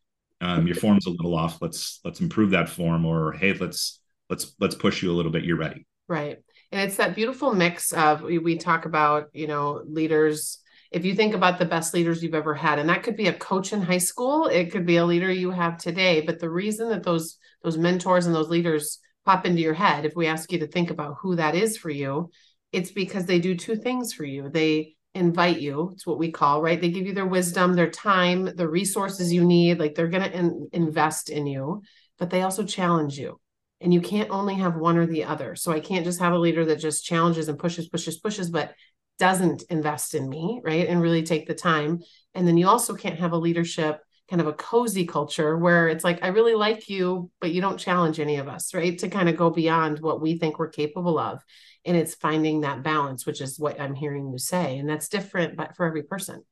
Um, 0.40 0.66
your 0.66 0.76
form's 0.76 1.06
a 1.06 1.10
little 1.10 1.34
off. 1.34 1.62
Let's 1.62 2.00
let's 2.04 2.20
improve 2.20 2.50
that 2.50 2.68
form, 2.68 3.04
or 3.04 3.32
hey, 3.32 3.52
let's 3.52 4.00
let's 4.28 4.54
let's 4.60 4.74
push 4.74 5.02
you 5.02 5.10
a 5.10 5.14
little 5.14 5.32
bit. 5.32 5.44
You're 5.44 5.56
ready. 5.56 5.86
Right. 6.08 6.38
And 6.72 6.80
it's 6.80 6.96
that 6.96 7.14
beautiful 7.14 7.54
mix 7.54 7.92
of 7.92 8.22
we, 8.22 8.38
we 8.38 8.56
talk 8.56 8.86
about, 8.86 9.28
you 9.32 9.46
know, 9.46 9.82
leaders 9.86 10.58
if 10.92 11.04
you 11.04 11.14
think 11.14 11.34
about 11.34 11.58
the 11.58 11.64
best 11.64 11.94
leaders 11.94 12.22
you've 12.22 12.34
ever 12.34 12.54
had 12.54 12.78
and 12.78 12.88
that 12.88 13.02
could 13.02 13.16
be 13.16 13.28
a 13.28 13.32
coach 13.32 13.72
in 13.72 13.82
high 13.82 13.98
school 13.98 14.46
it 14.46 14.70
could 14.70 14.86
be 14.86 14.96
a 14.96 15.04
leader 15.04 15.30
you 15.30 15.50
have 15.50 15.76
today 15.78 16.20
but 16.20 16.38
the 16.38 16.50
reason 16.50 16.88
that 16.88 17.02
those 17.02 17.38
those 17.62 17.78
mentors 17.78 18.26
and 18.26 18.34
those 18.34 18.48
leaders 18.48 18.98
pop 19.24 19.44
into 19.44 19.60
your 19.60 19.74
head 19.74 20.04
if 20.04 20.14
we 20.14 20.26
ask 20.26 20.52
you 20.52 20.58
to 20.58 20.66
think 20.66 20.90
about 20.90 21.16
who 21.20 21.36
that 21.36 21.54
is 21.54 21.76
for 21.76 21.90
you 21.90 22.30
it's 22.72 22.90
because 22.90 23.26
they 23.26 23.38
do 23.38 23.54
two 23.54 23.76
things 23.76 24.12
for 24.12 24.24
you. 24.24 24.48
They 24.48 24.96
invite 25.14 25.60
you, 25.60 25.92
it's 25.94 26.06
what 26.06 26.18
we 26.18 26.30
call, 26.30 26.60
right? 26.60 26.80
They 26.80 26.90
give 26.90 27.06
you 27.06 27.14
their 27.14 27.26
wisdom, 27.26 27.72
their 27.72 27.90
time, 27.90 28.44
the 28.54 28.68
resources 28.68 29.32
you 29.32 29.44
need. 29.44 29.78
Like 29.78 29.94
they're 29.94 30.08
going 30.08 30.24
to 30.24 30.36
in- 30.36 30.68
invest 30.72 31.30
in 31.30 31.46
you, 31.46 31.82
but 32.18 32.28
they 32.28 32.42
also 32.42 32.64
challenge 32.64 33.18
you. 33.18 33.40
And 33.80 33.92
you 33.92 34.00
can't 34.00 34.30
only 34.30 34.54
have 34.56 34.76
one 34.76 34.98
or 34.98 35.06
the 35.06 35.24
other. 35.24 35.54
So 35.54 35.72
I 35.72 35.80
can't 35.80 36.04
just 36.04 36.20
have 36.20 36.32
a 36.32 36.38
leader 36.38 36.64
that 36.66 36.76
just 36.76 37.04
challenges 37.04 37.48
and 37.48 37.58
pushes, 37.58 37.88
pushes, 37.88 38.18
pushes, 38.18 38.50
but 38.50 38.74
doesn't 39.18 39.62
invest 39.70 40.14
in 40.14 40.28
me, 40.28 40.60
right? 40.64 40.88
And 40.88 41.00
really 41.00 41.22
take 41.22 41.46
the 41.46 41.54
time. 41.54 42.00
And 42.34 42.46
then 42.46 42.56
you 42.56 42.68
also 42.68 42.94
can't 42.94 43.18
have 43.18 43.32
a 43.32 43.38
leadership 43.38 44.00
kind 44.28 44.40
of 44.40 44.48
a 44.48 44.52
cozy 44.52 45.06
culture 45.06 45.56
where 45.56 45.88
it's 45.88 46.02
like, 46.02 46.22
I 46.22 46.28
really 46.28 46.54
like 46.54 46.88
you, 46.88 47.30
but 47.40 47.52
you 47.52 47.60
don't 47.60 47.78
challenge 47.78 48.18
any 48.18 48.36
of 48.38 48.48
us, 48.48 48.74
right? 48.74 48.98
To 48.98 49.08
kind 49.08 49.28
of 49.28 49.36
go 49.36 49.50
beyond 49.50 50.00
what 50.00 50.20
we 50.20 50.36
think 50.36 50.58
we're 50.58 50.68
capable 50.68 51.18
of. 51.18 51.44
And 51.84 51.96
it's 51.96 52.16
finding 52.16 52.62
that 52.62 52.82
balance, 52.82 53.24
which 53.24 53.40
is 53.40 53.58
what 53.58 53.80
I'm 53.80 53.94
hearing 53.94 54.28
you 54.30 54.38
say. 54.38 54.78
And 54.78 54.88
that's 54.88 55.08
different 55.08 55.56
but 55.56 55.76
for 55.76 55.86
every 55.86 56.02
person 56.02 56.42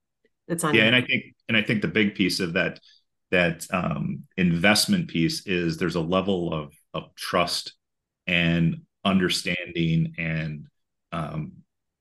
that's 0.47 0.63
on. 0.63 0.75
Yeah. 0.75 0.83
You. 0.83 0.87
And 0.87 0.97
I 0.97 1.03
think, 1.03 1.25
and 1.49 1.57
I 1.57 1.63
think 1.63 1.83
the 1.83 1.89
big 1.89 2.15
piece 2.15 2.39
of 2.39 2.53
that, 2.53 2.79
that 3.33 3.67
um, 3.73 4.23
investment 4.37 5.09
piece 5.09 5.45
is 5.47 5.77
there's 5.77 5.97
a 5.97 6.01
level 6.01 6.55
of, 6.55 6.73
of 6.93 7.13
trust 7.17 7.75
and 8.29 8.83
understanding 9.05 10.15
and, 10.17 10.69
um, 11.11 11.53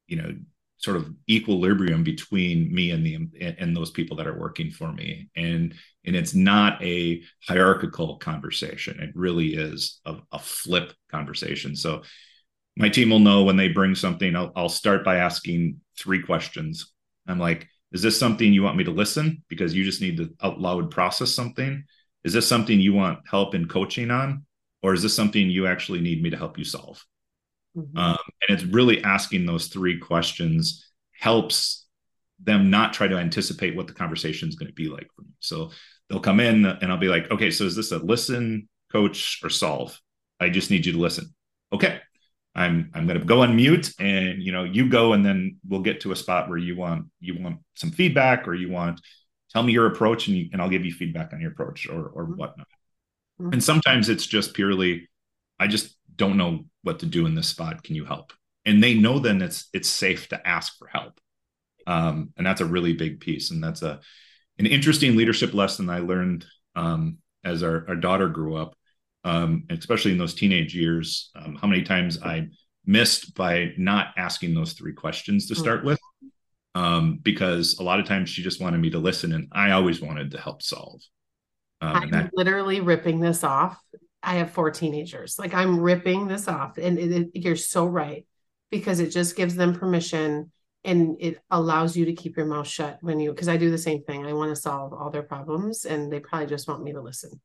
you 0.08 0.17
know, 0.17 0.36
sort 0.83 0.97
of 0.97 1.09
equilibrium 1.29 2.03
between 2.03 2.73
me 2.73 2.91
and 2.91 3.05
the 3.05 3.17
and 3.57 3.75
those 3.75 3.89
people 3.89 4.17
that 4.17 4.27
are 4.27 4.37
working 4.37 4.69
for 4.69 4.91
me. 4.91 5.29
And 5.35 5.73
and 6.05 6.15
it's 6.15 6.35
not 6.35 6.83
a 6.83 7.23
hierarchical 7.47 8.17
conversation. 8.17 8.99
It 8.99 9.11
really 9.15 9.55
is 9.55 10.01
a, 10.05 10.17
a 10.33 10.39
flip 10.39 10.91
conversation. 11.09 11.75
So 11.77 12.03
my 12.75 12.89
team 12.89 13.11
will 13.11 13.19
know 13.19 13.43
when 13.43 13.55
they 13.55 13.69
bring 13.69 13.95
something 13.95 14.35
I'll, 14.35 14.51
I'll 14.55 14.69
start 14.69 15.05
by 15.05 15.17
asking 15.17 15.79
three 15.97 16.21
questions. 16.21 16.91
I'm 17.27 17.39
like 17.39 17.67
is 17.93 18.01
this 18.01 18.19
something 18.19 18.51
you 18.51 18.63
want 18.63 18.75
me 18.75 18.83
to 18.85 18.91
listen? 18.91 19.43
Because 19.49 19.75
you 19.75 19.83
just 19.83 20.01
need 20.01 20.17
to 20.17 20.33
out 20.41 20.59
loud 20.59 20.89
process 20.89 21.31
something. 21.31 21.83
Is 22.23 22.33
this 22.33 22.47
something 22.47 22.79
you 22.79 22.93
want 22.93 23.19
help 23.29 23.53
in 23.53 23.67
coaching 23.67 24.09
on? 24.09 24.45
Or 24.81 24.93
is 24.93 25.03
this 25.03 25.15
something 25.15 25.49
you 25.49 25.67
actually 25.67 26.01
need 26.01 26.21
me 26.21 26.31
to 26.31 26.37
help 26.37 26.57
you 26.57 26.63
solve 26.63 27.05
Mm-hmm. 27.77 27.98
Um, 27.98 28.18
and 28.48 28.58
it's 28.58 28.63
really 28.63 29.03
asking 29.03 29.46
those 29.46 29.68
three 29.68 30.00
questions 30.00 30.92
helps 31.12 31.86
them 32.39 32.70
not 32.70 32.94
try 32.94 33.08
to 33.08 33.18
anticipate 33.18 33.75
what 33.75 33.88
the 33.88 33.94
conversation 33.94 34.50
is 34.50 34.56
going 34.56 34.68
to 34.68 34.74
be 34.74 34.89
like 34.89 35.08
for 35.15 35.22
me. 35.22 35.32
So 35.39 35.72
they'll 36.10 36.20
come 36.20 36.39
in 36.39 36.65
and 36.65 36.92
I'll 36.92 36.98
be 36.98 37.08
like, 37.08 37.32
okay, 37.32 37.51
so 37.51 37.63
is 37.63 37.75
this 37.75 37.92
a 37.92 37.98
listen, 37.98 38.68
coach, 38.92 39.39
or 39.44 39.50
solve? 39.50 40.00
I 40.39 40.50
just 40.50 40.70
need 40.70 40.86
you 40.86 40.94
to 40.94 41.00
listen. 41.00 41.34
Okay. 41.72 42.00
I'm 42.56 42.92
I'm 42.94 43.08
going 43.08 43.20
to 43.20 43.25
go 43.25 43.42
on 43.42 43.56
mute 43.56 43.92
and 44.00 44.44
you 44.44 44.51
know 44.51 44.63
you 44.63 44.88
go 44.88 45.13
and 45.13 45.25
then 45.25 45.58
we'll 45.68 45.82
get 45.82 46.01
to 46.01 46.12
a 46.12 46.15
spot 46.15 46.50
where 46.50 46.58
you 46.58 46.75
want 46.75 47.08
you 47.20 47.42
want 47.42 47.58
some 47.74 47.89
feedback 47.89 48.48
or 48.48 48.53
you 48.53 48.70
want 48.70 49.01
tell 49.51 49.63
me 49.63 49.74
your 49.74 49.88
approach 49.88 50.27
and 50.27 50.38
you, 50.38 50.50
and 50.53 50.62
I'll 50.62 50.70
give 50.70 50.86
you 50.86 50.92
feedback 50.92 51.34
on 51.34 51.42
your 51.42 51.51
approach 51.51 51.88
or 51.88 52.06
or 52.10 52.25
mm-hmm. 52.25 52.34
whatnot. 52.36 52.68
Mm-hmm. 53.42 53.53
And 53.53 53.63
sometimes 53.63 54.08
it's 54.08 54.27
just 54.27 54.53
purely 54.53 55.10
I 55.60 55.68
just 55.68 55.96
don't 56.15 56.38
know 56.38 56.65
what 56.84 57.00
to 57.00 57.05
do 57.05 57.25
in 57.25 57.36
this 57.36 57.48
spot. 57.48 57.84
Can 57.84 57.96
you 57.96 58.05
help? 58.05 58.34
And 58.65 58.82
they 58.82 58.93
know 58.93 59.20
then 59.20 59.41
it's 59.41 59.67
it's 59.74 59.89
safe 59.89 60.29
to 60.29 60.48
ask 60.48 60.77
for 60.77 60.88
help. 60.88 61.20
Um, 61.86 62.32
and 62.38 62.46
that's 62.46 62.62
a 62.62 62.65
really 62.65 62.93
big 62.93 63.20
piece. 63.20 63.51
And 63.51 63.63
that's 63.63 63.82
a 63.82 64.00
an 64.60 64.65
interesting 64.65 65.15
leadership 65.15 65.53
lesson 65.53 65.89
I 65.89 66.00
learned 66.00 66.46
um, 66.75 67.17
as 67.43 67.63
our, 67.63 67.86
our 67.88 67.96
daughter 67.96 68.29
grew 68.29 68.55
up, 68.55 68.75
um, 69.24 69.65
especially 69.70 70.12
in 70.12 70.17
those 70.17 70.34
teenage 70.34 70.75
years, 70.75 71.32
um, 71.36 71.55
how 71.55 71.67
many 71.67 71.84
times 71.84 72.22
I 72.22 72.50
missed 72.86 73.34
by 73.36 73.74
not 73.77 74.08
asking 74.17 74.53
those 74.53 74.74
three 74.74 74.93
questions 74.93 75.48
to 75.48 75.55
start 75.55 75.84
with. 75.84 76.00
Um, 76.75 77.20
because 77.22 77.77
a 77.79 77.84
lot 77.84 78.00
of 78.00 78.08
times 78.08 78.32
she 78.32 78.41
just 78.41 78.60
wanted 78.60 78.79
me 78.79 78.89
to 78.91 78.98
listen 78.98 79.32
and 79.34 79.48
I 79.51 79.72
always 79.72 80.01
wanted 80.01 80.32
to 80.32 80.39
help 80.39 80.63
solve. 80.63 81.01
Um, 81.82 81.96
I'm 81.96 82.12
that- 82.12 82.32
literally 82.34 82.79
ripping 82.79 83.20
this 83.20 83.44
off 83.44 83.79
I 84.24 84.36
have 84.36 84.51
four 84.51 84.72
teenagers. 84.72 85.38
Like 85.38 85.53
I'm 85.53 85.79
ripping 85.79 86.27
this 86.27 86.48
off. 86.48 86.77
And 86.77 86.98
it, 86.98 87.12
it, 87.12 87.29
you're 87.33 87.55
so 87.55 87.86
right 87.86 88.25
because 88.72 89.00
it 89.00 89.09
just 89.09 89.36
gives 89.36 89.55
them 89.55 89.75
permission 89.75 90.51
and 90.86 91.18
it 91.20 91.40
allows 91.51 91.96
you 91.96 92.05
to 92.05 92.14
keep 92.14 92.36
your 92.36 92.46
mouth 92.46 92.68
shut 92.68 92.98
when 93.01 93.20
you, 93.20 93.31
because 93.31 93.50
I 93.50 93.57
do 93.57 93.70
the 93.70 93.77
same 93.77 94.03
thing. 94.03 94.25
I 94.25 94.33
want 94.33 94.50
to 94.50 94.62
solve 94.62 94.94
all 94.94 95.09
their 95.09 95.24
problems 95.24 95.86
and 95.86 96.12
they 96.12 96.20
probably 96.20 96.48
just 96.48 96.68
want 96.68 96.83
me 96.83 96.94
to 96.94 97.01
listen. 97.01 97.40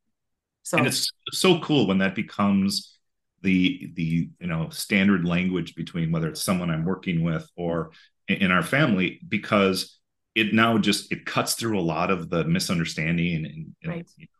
So 0.62 0.79
and 0.79 0.87
it's 0.87 1.11
so 1.33 1.61
cool 1.61 1.87
when 1.87 1.99
that 1.99 2.14
becomes 2.14 2.99
the 3.43 3.91
the 3.95 4.29
you 4.41 4.47
know 4.47 4.69
standard 4.71 5.25
language 5.25 5.75
between 5.75 6.11
whether 6.11 6.29
it's 6.29 6.43
someone 6.43 6.71
I'm 6.71 6.85
working 6.85 7.23
with 7.23 7.49
or 7.57 7.93
in 8.29 8.51
our 8.51 8.62
family 8.62 9.21
because 9.27 9.99
it 10.35 10.53
now 10.53 10.77
just 10.77 11.11
it 11.11 11.25
cuts 11.25 11.55
through 11.55 11.79
a 11.79 11.81
lot 11.81 12.11
of 12.11 12.29
the 12.29 12.45
misunderstanding 12.45 13.35
and, 13.37 13.47
and 13.83 13.93
right. 13.93 14.07
you 14.17 14.27
know, 14.27 14.38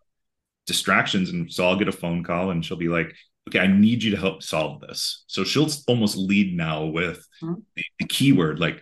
distractions. 0.69 1.31
And 1.31 1.53
so 1.53 1.67
I'll 1.67 1.79
get 1.79 1.89
a 1.89 1.93
phone 1.93 2.23
call 2.23 2.51
and 2.51 2.65
she'll 2.65 2.77
be 2.77 2.89
like, 2.89 3.13
okay, 3.49 3.59
I 3.59 3.67
need 3.67 4.03
you 4.05 4.13
to 4.13 4.17
help 4.17 4.43
solve 4.43 4.81
this. 4.81 5.25
So 5.27 5.43
she'll 5.43 5.71
almost 5.89 6.17
lead 6.17 6.57
now 6.57 6.85
with 6.85 7.27
mm-hmm. 7.43 7.61
the, 7.75 7.85
the 7.99 8.07
keyword, 8.07 8.61
like, 8.61 8.81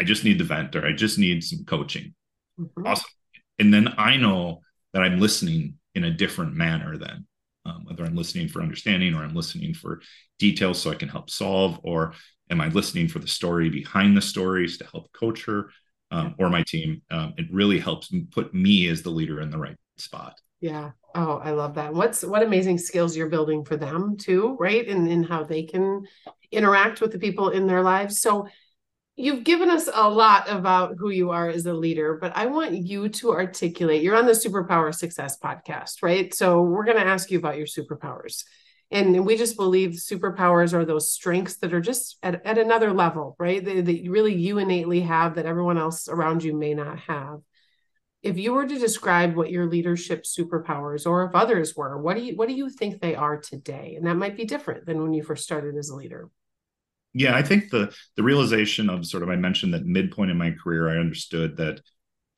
I 0.00 0.04
just 0.04 0.24
need 0.24 0.38
the 0.38 0.44
vent 0.44 0.74
or 0.76 0.84
I 0.84 0.92
just 0.92 1.18
need 1.18 1.44
some 1.44 1.64
coaching. 1.64 2.14
Mm-hmm. 2.58 2.86
Awesome. 2.86 3.10
And 3.58 3.72
then 3.72 3.94
I 3.96 4.16
know 4.16 4.60
that 4.92 5.02
I'm 5.02 5.20
listening 5.20 5.74
in 5.94 6.04
a 6.04 6.10
different 6.10 6.54
manner 6.54 6.98
then, 6.98 7.26
um, 7.64 7.84
whether 7.84 8.04
I'm 8.04 8.16
listening 8.16 8.48
for 8.48 8.62
understanding 8.62 9.14
or 9.14 9.22
I'm 9.22 9.34
listening 9.34 9.74
for 9.74 10.00
details 10.38 10.80
so 10.80 10.90
I 10.90 10.96
can 10.96 11.08
help 11.08 11.30
solve, 11.30 11.78
or 11.84 12.14
am 12.50 12.60
I 12.60 12.68
listening 12.68 13.06
for 13.08 13.20
the 13.20 13.28
story 13.28 13.68
behind 13.68 14.16
the 14.16 14.22
stories 14.22 14.78
to 14.78 14.86
help 14.86 15.12
coach 15.12 15.44
her 15.44 15.70
um, 16.10 16.34
or 16.38 16.50
my 16.50 16.64
team? 16.66 17.02
Um, 17.10 17.34
it 17.36 17.46
really 17.52 17.78
helps 17.78 18.10
put 18.32 18.52
me 18.52 18.88
as 18.88 19.02
the 19.02 19.10
leader 19.10 19.40
in 19.40 19.50
the 19.50 19.58
right 19.58 19.76
spot. 19.98 20.34
Yeah. 20.60 20.92
Oh, 21.14 21.40
I 21.42 21.50
love 21.50 21.74
that. 21.74 21.92
What's 21.92 22.22
what 22.22 22.42
amazing 22.42 22.78
skills 22.78 23.16
you're 23.16 23.28
building 23.28 23.64
for 23.64 23.76
them 23.76 24.16
too, 24.16 24.56
right? 24.60 24.86
And 24.86 25.08
in 25.08 25.22
how 25.24 25.42
they 25.42 25.64
can 25.64 26.06
interact 26.52 27.00
with 27.00 27.12
the 27.12 27.18
people 27.18 27.50
in 27.50 27.66
their 27.66 27.82
lives. 27.82 28.20
So 28.20 28.48
you've 29.16 29.44
given 29.44 29.70
us 29.70 29.88
a 29.92 30.08
lot 30.08 30.48
about 30.48 30.94
who 30.98 31.10
you 31.10 31.30
are 31.30 31.48
as 31.48 31.66
a 31.66 31.74
leader, 31.74 32.18
but 32.20 32.36
I 32.36 32.46
want 32.46 32.74
you 32.74 33.08
to 33.08 33.32
articulate. 33.32 34.02
You're 34.02 34.16
on 34.16 34.26
the 34.26 34.32
Superpower 34.32 34.94
Success 34.94 35.36
podcast, 35.38 36.02
right? 36.02 36.32
So 36.32 36.62
we're 36.62 36.84
going 36.84 36.96
to 36.96 37.06
ask 37.06 37.30
you 37.30 37.38
about 37.38 37.58
your 37.58 37.66
superpowers. 37.66 38.44
And 38.92 39.24
we 39.24 39.36
just 39.36 39.56
believe 39.56 39.90
superpowers 39.90 40.72
are 40.72 40.84
those 40.84 41.12
strengths 41.12 41.56
that 41.58 41.72
are 41.72 41.80
just 41.80 42.18
at, 42.22 42.44
at 42.44 42.58
another 42.58 42.92
level, 42.92 43.36
right? 43.38 43.64
That, 43.64 43.84
that 43.84 44.08
really 44.08 44.34
you 44.34 44.58
innately 44.58 45.00
have 45.02 45.36
that 45.36 45.46
everyone 45.46 45.78
else 45.78 46.08
around 46.08 46.42
you 46.42 46.56
may 46.56 46.74
not 46.74 46.98
have 47.00 47.40
if 48.22 48.36
you 48.36 48.52
were 48.52 48.66
to 48.66 48.78
describe 48.78 49.34
what 49.34 49.50
your 49.50 49.66
leadership 49.66 50.24
superpowers 50.24 51.06
or 51.06 51.24
if 51.24 51.34
others 51.34 51.74
were 51.74 52.00
what 52.00 52.16
do 52.16 52.22
you 52.22 52.36
what 52.36 52.48
do 52.48 52.54
you 52.54 52.68
think 52.68 53.00
they 53.00 53.14
are 53.14 53.38
today? 53.38 53.94
And 53.96 54.06
that 54.06 54.16
might 54.16 54.36
be 54.36 54.44
different 54.44 54.86
than 54.86 55.02
when 55.02 55.12
you 55.12 55.22
first 55.22 55.44
started 55.44 55.76
as 55.76 55.90
a 55.90 55.96
leader. 55.96 56.30
Yeah 57.12 57.34
i 57.34 57.42
think 57.42 57.70
the 57.70 57.92
the 58.16 58.22
realization 58.22 58.88
of 58.88 59.04
sort 59.06 59.22
of 59.22 59.30
i 59.30 59.36
mentioned 59.36 59.74
that 59.74 59.84
midpoint 59.84 60.30
in 60.30 60.38
my 60.38 60.52
career 60.52 60.88
i 60.88 61.00
understood 61.00 61.56
that 61.56 61.80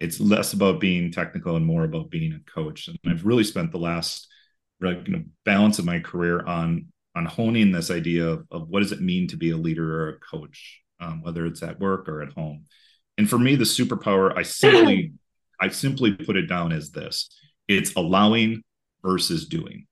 it's 0.00 0.18
less 0.18 0.52
about 0.52 0.80
being 0.80 1.12
technical 1.12 1.54
and 1.54 1.64
more 1.64 1.84
about 1.84 2.10
being 2.10 2.32
a 2.32 2.50
coach. 2.50 2.88
And 2.88 2.98
i've 3.06 3.26
really 3.26 3.44
spent 3.44 3.70
the 3.70 3.78
last 3.78 4.28
you 4.80 4.96
know, 5.06 5.22
balance 5.44 5.78
of 5.78 5.84
my 5.84 6.00
career 6.00 6.44
on 6.44 6.86
on 7.14 7.26
honing 7.26 7.70
this 7.70 7.90
idea 7.90 8.26
of, 8.26 8.46
of 8.50 8.68
what 8.68 8.80
does 8.80 8.92
it 8.92 9.00
mean 9.02 9.28
to 9.28 9.36
be 9.36 9.50
a 9.50 9.56
leader 9.56 10.02
or 10.02 10.08
a 10.10 10.18
coach 10.18 10.80
um, 11.00 11.22
whether 11.22 11.44
it's 11.46 11.62
at 11.62 11.80
work 11.80 12.08
or 12.08 12.22
at 12.22 12.32
home. 12.32 12.64
And 13.18 13.28
for 13.28 13.38
me 13.38 13.56
the 13.56 13.64
superpower 13.64 14.36
i 14.36 14.42
simply 14.62 15.12
I 15.62 15.68
simply 15.68 16.12
put 16.12 16.36
it 16.36 16.46
down 16.46 16.72
as 16.72 16.90
this 16.90 17.30
it's 17.68 17.94
allowing 17.94 18.62
versus 19.02 19.46
doing. 19.46 19.86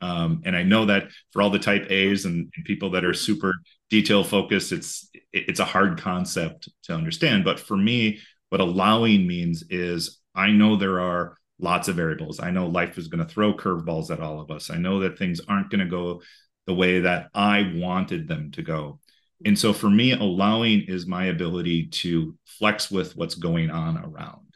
Um, 0.00 0.40
and 0.46 0.56
I 0.56 0.62
know 0.62 0.86
that 0.86 1.08
for 1.30 1.42
all 1.42 1.50
the 1.50 1.58
type 1.58 1.90
A's 1.90 2.24
and, 2.24 2.50
and 2.56 2.64
people 2.64 2.90
that 2.92 3.04
are 3.04 3.12
super 3.12 3.54
detail 3.90 4.24
focused, 4.24 4.72
it's 4.72 5.10
it's 5.32 5.60
a 5.60 5.64
hard 5.64 6.00
concept 6.00 6.70
to 6.84 6.94
understand. 6.94 7.44
But 7.44 7.60
for 7.60 7.76
me, 7.76 8.20
what 8.48 8.62
allowing 8.62 9.26
means 9.26 9.62
is 9.68 10.18
I 10.34 10.50
know 10.50 10.76
there 10.76 11.00
are 11.00 11.36
lots 11.58 11.88
of 11.88 11.96
variables. 11.96 12.40
I 12.40 12.50
know 12.50 12.66
life 12.66 12.96
is 12.96 13.08
going 13.08 13.24
to 13.24 13.30
throw 13.30 13.52
curveballs 13.52 14.10
at 14.10 14.20
all 14.20 14.40
of 14.40 14.50
us. 14.50 14.70
I 14.70 14.76
know 14.78 15.00
that 15.00 15.18
things 15.18 15.40
aren't 15.46 15.70
going 15.70 15.80
to 15.80 15.86
go 15.86 16.22
the 16.66 16.74
way 16.74 17.00
that 17.00 17.28
I 17.34 17.72
wanted 17.76 18.26
them 18.26 18.50
to 18.52 18.62
go. 18.62 19.00
And 19.44 19.58
so 19.58 19.72
for 19.72 19.90
me, 19.90 20.12
allowing 20.12 20.82
is 20.82 21.06
my 21.06 21.26
ability 21.26 21.88
to 21.88 22.36
flex 22.44 22.90
with 22.90 23.16
what's 23.16 23.34
going 23.34 23.70
on 23.70 23.98
around. 23.98 24.49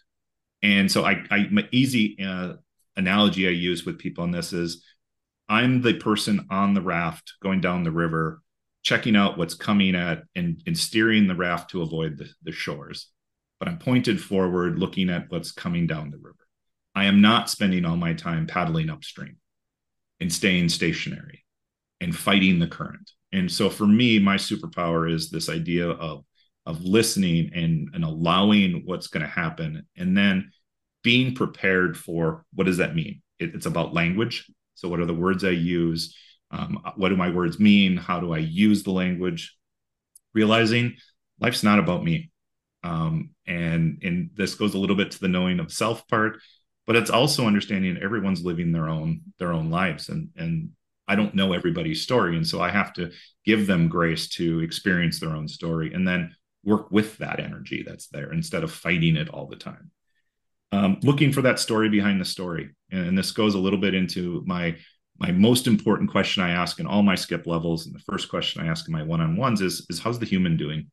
And 0.65 0.91
so 0.91 1.05
I, 1.05 1.23
I 1.31 1.47
my 1.51 1.69
easy 1.73 2.17
uh, 2.25 2.55
analogy 2.97 3.47
I 3.47 3.51
use 3.51 3.85
with 3.85 3.99
people 3.99 4.25
on 4.25 4.31
this 4.31 4.55
is 4.55 4.83
I'm 5.47 5.83
the 5.83 5.93
person 5.93 6.47
on 6.51 6.73
the 6.73 6.81
raft 6.81 7.35
going 7.43 7.61
down 7.61 7.85
the 7.85 7.93
river, 7.93 8.41
checking 8.83 9.15
out 9.15 9.37
what's 9.37 9.53
coming 9.55 9.95
at 9.95 10.23
and, 10.35 10.63
and 10.67 10.77
steering 10.77 11.29
the 11.29 11.35
raft 11.35 11.71
to 11.71 11.83
avoid 11.83 12.17
the, 12.17 12.31
the 12.43 12.51
shores. 12.51 13.11
But 13.61 13.69
I'm 13.69 13.79
pointed 13.79 14.23
forward, 14.23 14.79
looking 14.79 15.11
at 15.11 15.27
what's 15.29 15.53
coming 15.53 15.87
down 15.87 16.11
the 16.11 16.17
river. 16.17 16.37
I 16.95 17.05
am 17.05 17.21
not 17.21 17.51
spending 17.51 17.85
all 17.85 17.97
my 17.97 18.15
time 18.15 18.47
paddling 18.47 18.89
upstream 18.89 19.37
and 20.19 20.33
staying 20.33 20.71
stationary 20.71 21.45
and 22.01 22.17
fighting 22.17 22.59
the 22.59 22.67
current 22.67 23.11
And 23.33 23.51
so 23.51 23.69
for 23.69 23.87
me, 23.87 24.19
my 24.19 24.37
superpower 24.37 25.13
is 25.13 25.29
this 25.29 25.51
idea 25.51 25.91
of 25.91 26.25
of 26.67 26.83
listening 26.83 27.51
and 27.55 27.91
and 27.95 28.05
allowing 28.05 28.83
what's 28.85 29.09
going 29.09 29.23
to 29.23 29.29
happen 29.29 29.87
and 29.97 30.17
then 30.17 30.51
being 31.03 31.35
prepared 31.35 31.97
for 31.97 32.45
what 32.55 32.65
does 32.65 32.79
that 32.79 32.95
mean? 32.95 33.21
It, 33.39 33.55
it's 33.55 33.67
about 33.67 33.93
language. 33.93 34.51
So 34.75 34.89
what 34.89 35.01
are 35.01 35.07
the 35.07 35.15
words 35.15 35.45
i 35.45 35.51
use? 35.51 36.17
Um, 36.51 36.83
what 36.97 37.11
do 37.11 37.17
my 37.17 37.31
words 37.31 37.59
mean? 37.61 37.97
How 37.97 38.21
do 38.21 38.33
i 38.33 38.39
use 38.39 38.83
the 38.83 38.93
language? 38.93 39.57
Realizing 40.33 40.97
life's 41.41 41.63
not 41.63 41.79
about 41.79 42.05
me. 42.05 42.31
Um, 42.83 43.31
and 43.47 44.01
and 44.03 44.31
this 44.35 44.55
goes 44.55 44.75
a 44.75 44.79
little 44.79 44.97
bit 44.97 45.11
to 45.13 45.21
the 45.21 45.29
knowing 45.29 45.61
of 45.61 45.73
self 45.73 46.07
part 46.09 46.39
but 46.87 46.97
it's 46.97 47.09
also 47.09 47.47
understanding 47.47 47.99
everyone's 48.03 48.45
living 48.45 48.73
their 48.73 48.91
own 48.91 49.23
their 49.39 49.53
own 49.53 49.71
lives 49.71 50.11
and 50.11 50.29
and 50.37 50.71
i 51.09 51.15
don't 51.15 51.35
know 51.35 51.55
everybody's 51.55 52.03
story 52.03 52.37
and 52.37 52.47
so 52.47 52.61
i 52.61 52.69
have 52.69 52.93
to 52.93 53.11
give 53.45 53.67
them 53.67 53.89
grace 53.89 54.29
to 54.29 54.61
experience 54.61 55.21
their 55.21 55.31
own 55.37 55.49
story. 55.49 55.93
And 55.93 56.07
then 56.07 56.35
work 56.65 56.91
with 56.91 57.19
that 57.19 57.41
energy 57.41 57.85
that's 57.87 58.09
there 58.09 58.33
instead 58.33 58.65
of 58.65 58.73
fighting 58.73 59.17
it 59.17 59.29
all 59.29 59.47
the 59.47 59.57
time. 59.57 59.91
Um, 60.73 60.99
looking 61.03 61.33
for 61.33 61.43
that 61.43 61.61
story 61.61 61.89
behind 61.89 62.21
the 62.21 62.25
story. 62.25 62.71
And 62.91 63.17
this 63.17 63.31
goes 63.31 63.55
a 63.55 63.61
little 63.61 63.79
bit 63.79 63.95
into 63.95 64.43
my 64.47 64.77
my 65.17 65.31
most 65.31 65.69
important 65.69 66.11
question 66.11 66.43
i 66.43 66.51
ask 66.51 66.81
in 66.81 66.87
all 66.87 67.03
my 67.03 67.15
skip 67.15 67.47
levels. 67.47 67.87
And 67.87 67.95
the 67.95 68.01
first 68.01 68.29
question 68.29 68.63
i 68.63 68.67
ask 68.67 68.89
in 68.89 68.93
my 68.93 69.03
one-on-ones 69.03 69.61
is 69.61 69.87
is 69.89 70.01
how's 70.01 70.19
the 70.19 70.27
human 70.27 70.57
doing? 70.57 70.91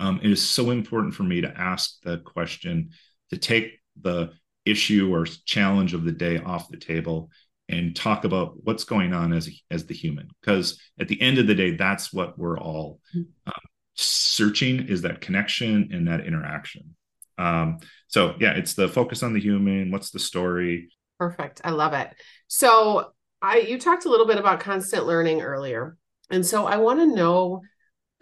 Um, 0.00 0.20
it 0.22 0.30
is 0.30 0.46
so 0.46 0.70
important 0.70 1.14
for 1.14 1.22
me 1.22 1.40
to 1.40 1.58
ask 1.58 2.02
the 2.02 2.18
question 2.18 2.90
to 3.30 3.38
take 3.38 3.80
the 4.00 4.32
issue 4.66 5.14
or 5.14 5.24
challenge 5.24 5.94
of 5.94 6.04
the 6.04 6.12
day 6.12 6.38
off 6.38 6.68
the 6.68 6.76
table 6.76 7.30
and 7.68 7.96
talk 7.96 8.24
about 8.24 8.62
what's 8.64 8.84
going 8.84 9.14
on 9.14 9.32
as 9.32 9.48
as 9.70 9.86
the 9.86 9.94
human. 9.94 10.28
Because 10.40 10.78
at 11.00 11.08
the 11.08 11.20
end 11.22 11.38
of 11.38 11.46
the 11.46 11.54
day 11.54 11.76
that's 11.76 12.12
what 12.12 12.38
we're 12.38 12.58
all 12.58 13.00
hmm. 13.12 13.22
um, 13.46 13.54
searching 13.94 14.88
is 14.88 15.02
that 15.02 15.20
connection 15.20 15.90
and 15.92 16.08
that 16.08 16.26
interaction. 16.26 16.96
Um, 17.36 17.78
so 18.08 18.36
yeah 18.38 18.52
it's 18.52 18.74
the 18.74 18.88
focus 18.88 19.24
on 19.24 19.32
the 19.32 19.40
human 19.40 19.90
what's 19.90 20.10
the 20.10 20.20
story. 20.20 20.88
Perfect. 21.18 21.60
I 21.64 21.70
love 21.70 21.92
it. 21.92 22.10
So 22.48 23.12
i 23.42 23.58
you 23.58 23.78
talked 23.78 24.06
a 24.06 24.08
little 24.08 24.26
bit 24.26 24.38
about 24.38 24.60
constant 24.60 25.06
learning 25.06 25.42
earlier 25.42 25.96
and 26.30 26.44
so 26.46 26.66
i 26.66 26.76
want 26.76 26.98
to 26.98 27.14
know 27.14 27.60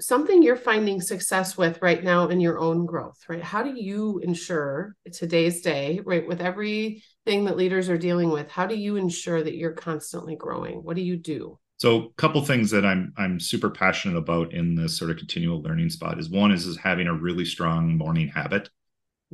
something 0.00 0.42
you're 0.42 0.56
finding 0.56 1.00
success 1.00 1.56
with 1.56 1.80
right 1.80 2.02
now 2.02 2.26
in 2.28 2.40
your 2.40 2.58
own 2.58 2.84
growth 2.84 3.18
right? 3.28 3.42
How 3.42 3.62
do 3.62 3.72
you 3.74 4.18
ensure 4.18 4.96
today's 5.12 5.62
day 5.62 6.00
right 6.04 6.26
with 6.26 6.40
everything 6.40 7.44
that 7.44 7.56
leaders 7.56 7.88
are 7.88 7.98
dealing 7.98 8.30
with 8.30 8.50
how 8.50 8.66
do 8.66 8.74
you 8.74 8.96
ensure 8.96 9.42
that 9.42 9.54
you're 9.54 9.72
constantly 9.72 10.34
growing? 10.34 10.82
What 10.82 10.96
do 10.96 11.02
you 11.02 11.16
do 11.16 11.58
so 11.82 11.96
a 11.96 12.10
couple 12.10 12.40
things 12.44 12.70
that 12.70 12.86
I'm 12.86 13.12
I'm 13.16 13.40
super 13.40 13.68
passionate 13.68 14.16
about 14.16 14.52
in 14.52 14.76
this 14.76 14.96
sort 14.96 15.10
of 15.10 15.16
continual 15.16 15.60
learning 15.62 15.90
spot 15.90 16.20
is 16.20 16.30
one 16.30 16.52
is 16.52 16.64
is 16.64 16.76
having 16.76 17.08
a 17.08 17.12
really 17.12 17.44
strong 17.44 17.98
morning 17.98 18.28
habit 18.28 18.70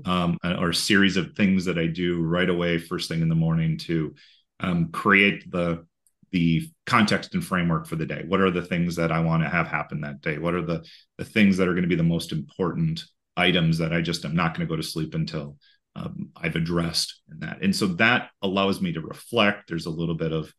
um, 0.06 0.38
or 0.42 0.72
series 0.72 1.18
of 1.18 1.34
things 1.34 1.66
that 1.66 1.76
I 1.78 1.88
do 1.88 2.22
right 2.22 2.48
away 2.48 2.78
first 2.78 3.10
thing 3.10 3.20
in 3.20 3.28
the 3.28 3.34
morning 3.34 3.76
to 3.80 4.14
um, 4.60 4.88
create 4.92 5.50
the 5.50 5.84
the 6.30 6.66
context 6.86 7.34
and 7.34 7.44
framework 7.44 7.86
for 7.86 7.96
the 7.96 8.06
day. 8.06 8.24
What 8.26 8.40
are 8.40 8.50
the 8.50 8.64
things 8.64 8.96
that 8.96 9.12
I 9.12 9.20
want 9.20 9.42
to 9.42 9.50
have 9.50 9.66
happen 9.66 10.00
that 10.00 10.22
day? 10.22 10.38
What 10.38 10.54
are 10.54 10.64
the 10.64 10.86
the 11.18 11.26
things 11.26 11.58
that 11.58 11.68
are 11.68 11.74
going 11.74 11.82
to 11.82 11.88
be 11.88 11.96
the 11.96 12.02
most 12.02 12.32
important 12.32 13.04
items 13.36 13.76
that 13.76 13.92
I 13.92 14.00
just 14.00 14.24
am 14.24 14.34
not 14.34 14.56
going 14.56 14.66
to 14.66 14.72
go 14.72 14.76
to 14.80 14.82
sleep 14.82 15.14
until 15.14 15.58
um, 15.96 16.30
I've 16.34 16.56
addressed 16.56 17.20
in 17.30 17.40
that. 17.40 17.60
And 17.60 17.76
so 17.76 17.88
that 17.96 18.30
allows 18.40 18.80
me 18.80 18.94
to 18.94 19.02
reflect. 19.02 19.68
There's 19.68 19.84
a 19.84 19.90
little 19.90 20.14
bit 20.14 20.32
of 20.32 20.50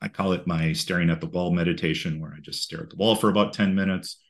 I 0.00 0.08
call 0.08 0.32
it 0.32 0.46
my 0.46 0.72
staring 0.72 1.10
at 1.10 1.20
the 1.20 1.26
wall 1.26 1.50
meditation, 1.50 2.20
where 2.20 2.32
I 2.32 2.40
just 2.40 2.62
stare 2.62 2.82
at 2.82 2.90
the 2.90 2.96
wall 2.96 3.16
for 3.16 3.28
about 3.28 3.52
10 3.52 3.74
minutes. 3.74 4.20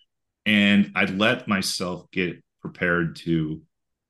And 0.47 0.93
I 0.95 1.05
let 1.05 1.47
myself 1.47 2.11
get 2.11 2.43
prepared 2.61 3.17
to 3.17 3.61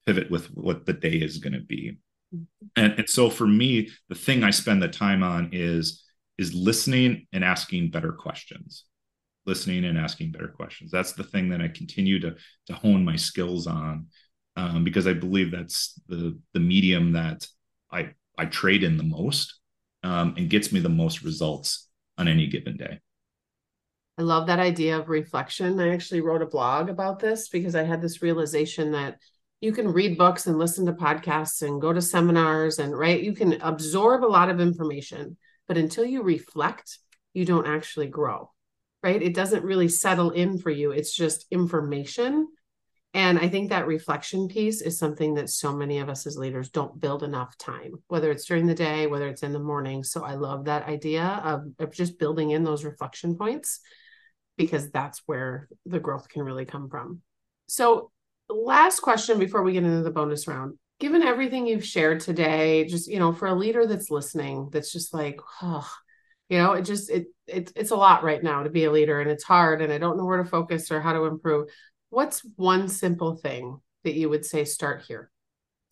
pivot 0.07 0.31
with 0.31 0.47
what 0.55 0.87
the 0.87 0.92
day 0.92 1.16
is 1.16 1.38
going 1.38 1.55
to 1.55 1.61
be. 1.61 1.99
Mm-hmm. 2.35 2.66
And, 2.77 2.92
and 3.01 3.09
so 3.09 3.29
for 3.29 3.47
me, 3.47 3.90
the 4.09 4.14
thing 4.14 4.44
I 4.44 4.51
spend 4.51 4.83
the 4.83 4.88
time 4.88 5.23
on 5.23 5.51
is 5.53 6.05
is 6.38 6.55
listening 6.55 7.27
and 7.33 7.44
asking 7.44 7.90
better 7.90 8.12
questions. 8.12 8.85
Listening 9.44 9.85
and 9.85 9.99
asking 9.99 10.31
better 10.31 10.49
questions. 10.49 10.92
That's 10.92 11.12
the 11.12 11.25
thing 11.25 11.49
that 11.49 11.61
I 11.61 11.68
continue 11.68 12.21
to 12.21 12.37
to 12.66 12.73
hone 12.73 13.05
my 13.05 13.16
skills 13.16 13.66
on, 13.66 14.07
um, 14.57 14.85
because 14.85 15.07
I 15.07 15.14
believe 15.14 15.51
that's 15.51 16.01
the 16.07 16.38
the 16.55 16.61
medium 16.61 17.12
that 17.12 17.47
I 17.90 18.11
I 18.37 18.44
trade 18.44 18.85
in 18.85 18.97
the 18.97 19.05
most 19.05 19.59
um, 20.02 20.34
and 20.37 20.50
gets 20.50 20.72
me 20.72 20.80
the 20.80 20.88
most 20.88 21.22
results 21.22 21.88
on 22.16 22.28
any 22.28 22.46
given 22.46 22.76
day. 22.76 23.00
I 24.18 24.22
love 24.22 24.48
that 24.48 24.58
idea 24.58 24.98
of 24.98 25.08
reflection. 25.08 25.78
I 25.78 25.92
actually 25.92 26.20
wrote 26.20 26.42
a 26.42 26.46
blog 26.46 26.88
about 26.88 27.20
this 27.20 27.48
because 27.48 27.76
I 27.76 27.84
had 27.84 28.02
this 28.02 28.20
realization 28.20 28.92
that 28.92 29.18
you 29.61 29.72
can 29.72 29.92
read 29.92 30.18
books 30.18 30.46
and 30.46 30.58
listen 30.58 30.87
to 30.87 30.92
podcasts 30.92 31.62
and 31.62 31.80
go 31.80 31.92
to 31.92 32.00
seminars 32.00 32.78
and 32.78 32.96
right 32.96 33.22
you 33.22 33.32
can 33.32 33.61
absorb 33.61 34.24
a 34.24 34.26
lot 34.26 34.50
of 34.50 34.61
information 34.61 35.37
but 35.66 35.76
until 35.76 36.04
you 36.04 36.22
reflect 36.22 36.98
you 37.34 37.44
don't 37.44 37.66
actually 37.66 38.06
grow 38.06 38.50
right 39.02 39.22
it 39.22 39.34
doesn't 39.34 39.64
really 39.64 39.88
settle 39.88 40.30
in 40.30 40.58
for 40.58 40.70
you 40.70 40.92
it's 40.92 41.14
just 41.14 41.46
information 41.50 42.48
and 43.18 43.37
I 43.37 43.48
think 43.48 43.70
that 43.70 43.88
reflection 43.88 44.46
piece 44.46 44.81
is 44.81 44.96
something 44.96 45.35
that 45.35 45.50
so 45.50 45.74
many 45.74 45.98
of 45.98 46.09
us 46.09 46.24
as 46.24 46.38
leaders 46.38 46.70
don't 46.70 47.00
build 47.00 47.24
enough 47.24 47.59
time, 47.59 47.94
whether 48.07 48.31
it's 48.31 48.44
during 48.44 48.64
the 48.64 48.76
day, 48.76 49.09
whether 49.09 49.26
it's 49.26 49.42
in 49.42 49.52
the 49.52 49.59
morning. 49.59 50.04
So 50.04 50.22
I 50.22 50.35
love 50.35 50.66
that 50.66 50.87
idea 50.87 51.24
of, 51.42 51.64
of 51.81 51.90
just 51.90 52.20
building 52.20 52.52
in 52.52 52.62
those 52.62 52.85
reflection 52.85 53.37
points 53.37 53.81
because 54.57 54.92
that's 54.92 55.20
where 55.26 55.68
the 55.85 55.98
growth 55.98 56.28
can 56.28 56.44
really 56.44 56.64
come 56.64 56.88
from. 56.88 57.20
So, 57.66 58.12
last 58.48 59.00
question 59.00 59.40
before 59.40 59.64
we 59.64 59.72
get 59.72 59.83
into 59.83 60.04
the 60.04 60.12
bonus 60.12 60.46
round. 60.46 60.78
Given 61.00 61.22
everything 61.22 61.66
you've 61.66 61.85
shared 61.85 62.20
today, 62.20 62.85
just 62.85 63.09
you 63.09 63.18
know, 63.18 63.33
for 63.33 63.48
a 63.48 63.54
leader 63.54 63.85
that's 63.85 64.12
listening, 64.12 64.68
that's 64.70 64.92
just 64.92 65.12
like, 65.12 65.40
oh, 65.61 65.90
you 66.48 66.59
know, 66.59 66.74
it 66.74 66.83
just 66.83 67.11
it, 67.11 67.26
it 67.48 67.72
it's 67.74 67.90
a 67.90 67.96
lot 67.96 68.22
right 68.22 68.42
now 68.42 68.62
to 68.62 68.70
be 68.70 68.85
a 68.85 68.92
leader, 68.92 69.20
and 69.20 69.28
it's 69.31 69.44
hard, 69.44 69.83
and 69.83 69.92
I 69.92 69.98
don't 69.98 70.16
know 70.16 70.24
where 70.24 70.42
to 70.42 70.48
focus 70.48 70.92
or 70.92 71.00
how 71.00 71.14
to 71.14 71.24
improve 71.24 71.68
what's 72.11 72.40
one 72.57 72.88
simple 72.88 73.37
thing 73.37 73.81
that 74.05 74.14
you 74.14 74.29
would 74.29 74.44
say 74.44 74.64
start 74.64 75.05
here? 75.07 75.31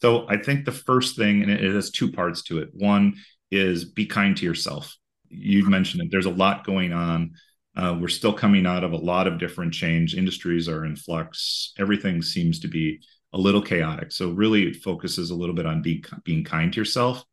So 0.03 0.27
I 0.29 0.37
think 0.37 0.65
the 0.65 0.73
first 0.73 1.17
thing, 1.17 1.43
and 1.43 1.51
it 1.51 1.75
has 1.75 1.91
two 1.91 2.13
parts 2.13 2.43
to 2.45 2.59
it. 2.59 2.71
One 2.73 3.15
is 3.51 3.85
be 3.85 4.07
kind 4.07 4.37
to 4.37 4.45
yourself. 4.45 4.97
You've 5.29 5.69
mentioned 5.69 6.03
it. 6.03 6.09
There's 6.11 6.27
a 6.27 6.31
lot 6.31 6.67
going 6.67 6.93
on. 6.93 7.33
Uh, 7.77 7.97
we're 8.01 8.09
still 8.09 8.33
coming 8.33 8.67
out 8.67 8.85
of 8.85 8.93
a 8.93 8.97
lot 8.97 9.27
of 9.27 9.39
different 9.39 9.75
change. 9.75 10.15
Industries 10.15 10.69
are 10.69 10.85
in 10.85 10.97
flux. 10.97 11.73
Everything 11.79 12.23
seems 12.23 12.61
to 12.61 12.69
be 12.69 13.01
a 13.33 13.39
little 13.39 13.63
chaotic. 13.63 14.13
So 14.13 14.31
really, 14.31 14.67
it 14.67 14.77
focuses 14.77 15.31
a 15.31 15.35
little 15.35 15.55
bit 15.55 15.67
on 15.67 15.83
be, 15.83 16.05
being 16.25 16.45
kind 16.45 16.73
to 16.73 16.81
yourself, 16.81 17.25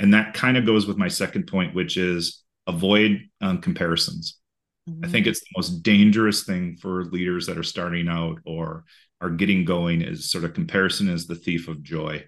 and 0.00 0.14
that 0.14 0.34
kind 0.34 0.56
of 0.56 0.64
goes 0.64 0.86
with 0.86 0.96
my 0.96 1.08
second 1.08 1.46
point, 1.46 1.74
which 1.74 1.96
is 1.96 2.42
avoid 2.66 3.28
um, 3.40 3.58
comparisons. 3.60 4.38
Mm-hmm. 4.88 5.04
I 5.04 5.08
think 5.08 5.24
mm-hmm. 5.24 5.30
it's 5.30 5.40
the 5.40 5.56
most 5.56 5.82
dangerous 5.82 6.44
thing 6.44 6.76
for 6.76 7.04
leaders 7.06 7.46
that 7.46 7.58
are 7.58 7.62
starting 7.62 8.08
out 8.08 8.38
or 8.44 8.84
are 9.20 9.30
getting 9.30 9.64
going 9.64 10.02
is 10.02 10.30
sort 10.30 10.44
of 10.44 10.54
comparison 10.54 11.08
is 11.08 11.26
the 11.26 11.34
thief 11.34 11.68
of 11.68 11.82
joy. 11.82 12.24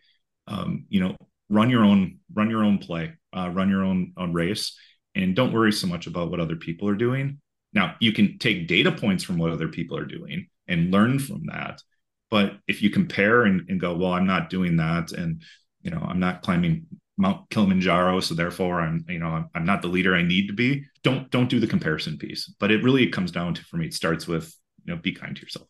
Um, 0.46 0.86
you 0.88 1.00
know, 1.00 1.16
run 1.48 1.70
your 1.70 1.84
own 1.84 2.18
run 2.32 2.50
your 2.50 2.64
own 2.64 2.78
play, 2.78 3.12
uh, 3.36 3.50
run 3.52 3.68
your 3.68 3.84
own 3.84 4.12
own 4.16 4.32
race, 4.32 4.76
and 5.14 5.36
don't 5.36 5.52
worry 5.52 5.72
so 5.72 5.86
much 5.86 6.06
about 6.06 6.30
what 6.30 6.40
other 6.40 6.56
people 6.56 6.88
are 6.88 6.94
doing. 6.94 7.40
Now, 7.72 7.96
you 8.00 8.12
can 8.12 8.38
take 8.38 8.66
data 8.66 8.90
points 8.90 9.22
from 9.22 9.38
what 9.38 9.50
other 9.50 9.68
people 9.68 9.98
are 9.98 10.06
doing 10.06 10.48
and 10.66 10.90
learn 10.90 11.18
from 11.18 11.46
that. 11.46 11.82
But 12.30 12.58
if 12.66 12.82
you 12.82 12.90
compare 12.90 13.44
and, 13.44 13.68
and 13.68 13.80
go, 13.80 13.94
well, 13.96 14.12
I'm 14.12 14.26
not 14.26 14.50
doing 14.50 14.76
that, 14.76 15.12
and 15.12 15.42
you 15.82 15.90
know, 15.90 16.00
I'm 16.00 16.20
not 16.20 16.42
climbing 16.42 16.86
Mount 17.18 17.50
Kilimanjaro, 17.50 18.20
so 18.20 18.34
therefore 18.34 18.80
I'm, 18.80 19.04
you 19.08 19.18
know, 19.18 19.26
I'm, 19.26 19.50
I'm 19.54 19.64
not 19.64 19.82
the 19.82 19.88
leader 19.88 20.14
I 20.14 20.22
need 20.22 20.46
to 20.46 20.54
be. 20.54 20.84
Don't 21.02 21.30
don't 21.30 21.50
do 21.50 21.60
the 21.60 21.66
comparison 21.66 22.16
piece. 22.16 22.46
But 22.58 22.70
it 22.70 22.82
really 22.82 23.08
comes 23.08 23.30
down 23.30 23.54
to 23.54 23.64
for 23.64 23.76
me, 23.76 23.86
it 23.86 23.94
starts 23.94 24.26
with, 24.26 24.54
you 24.84 24.94
know, 24.94 25.00
be 25.00 25.12
kind 25.12 25.36
to 25.36 25.42
yourself. 25.42 25.66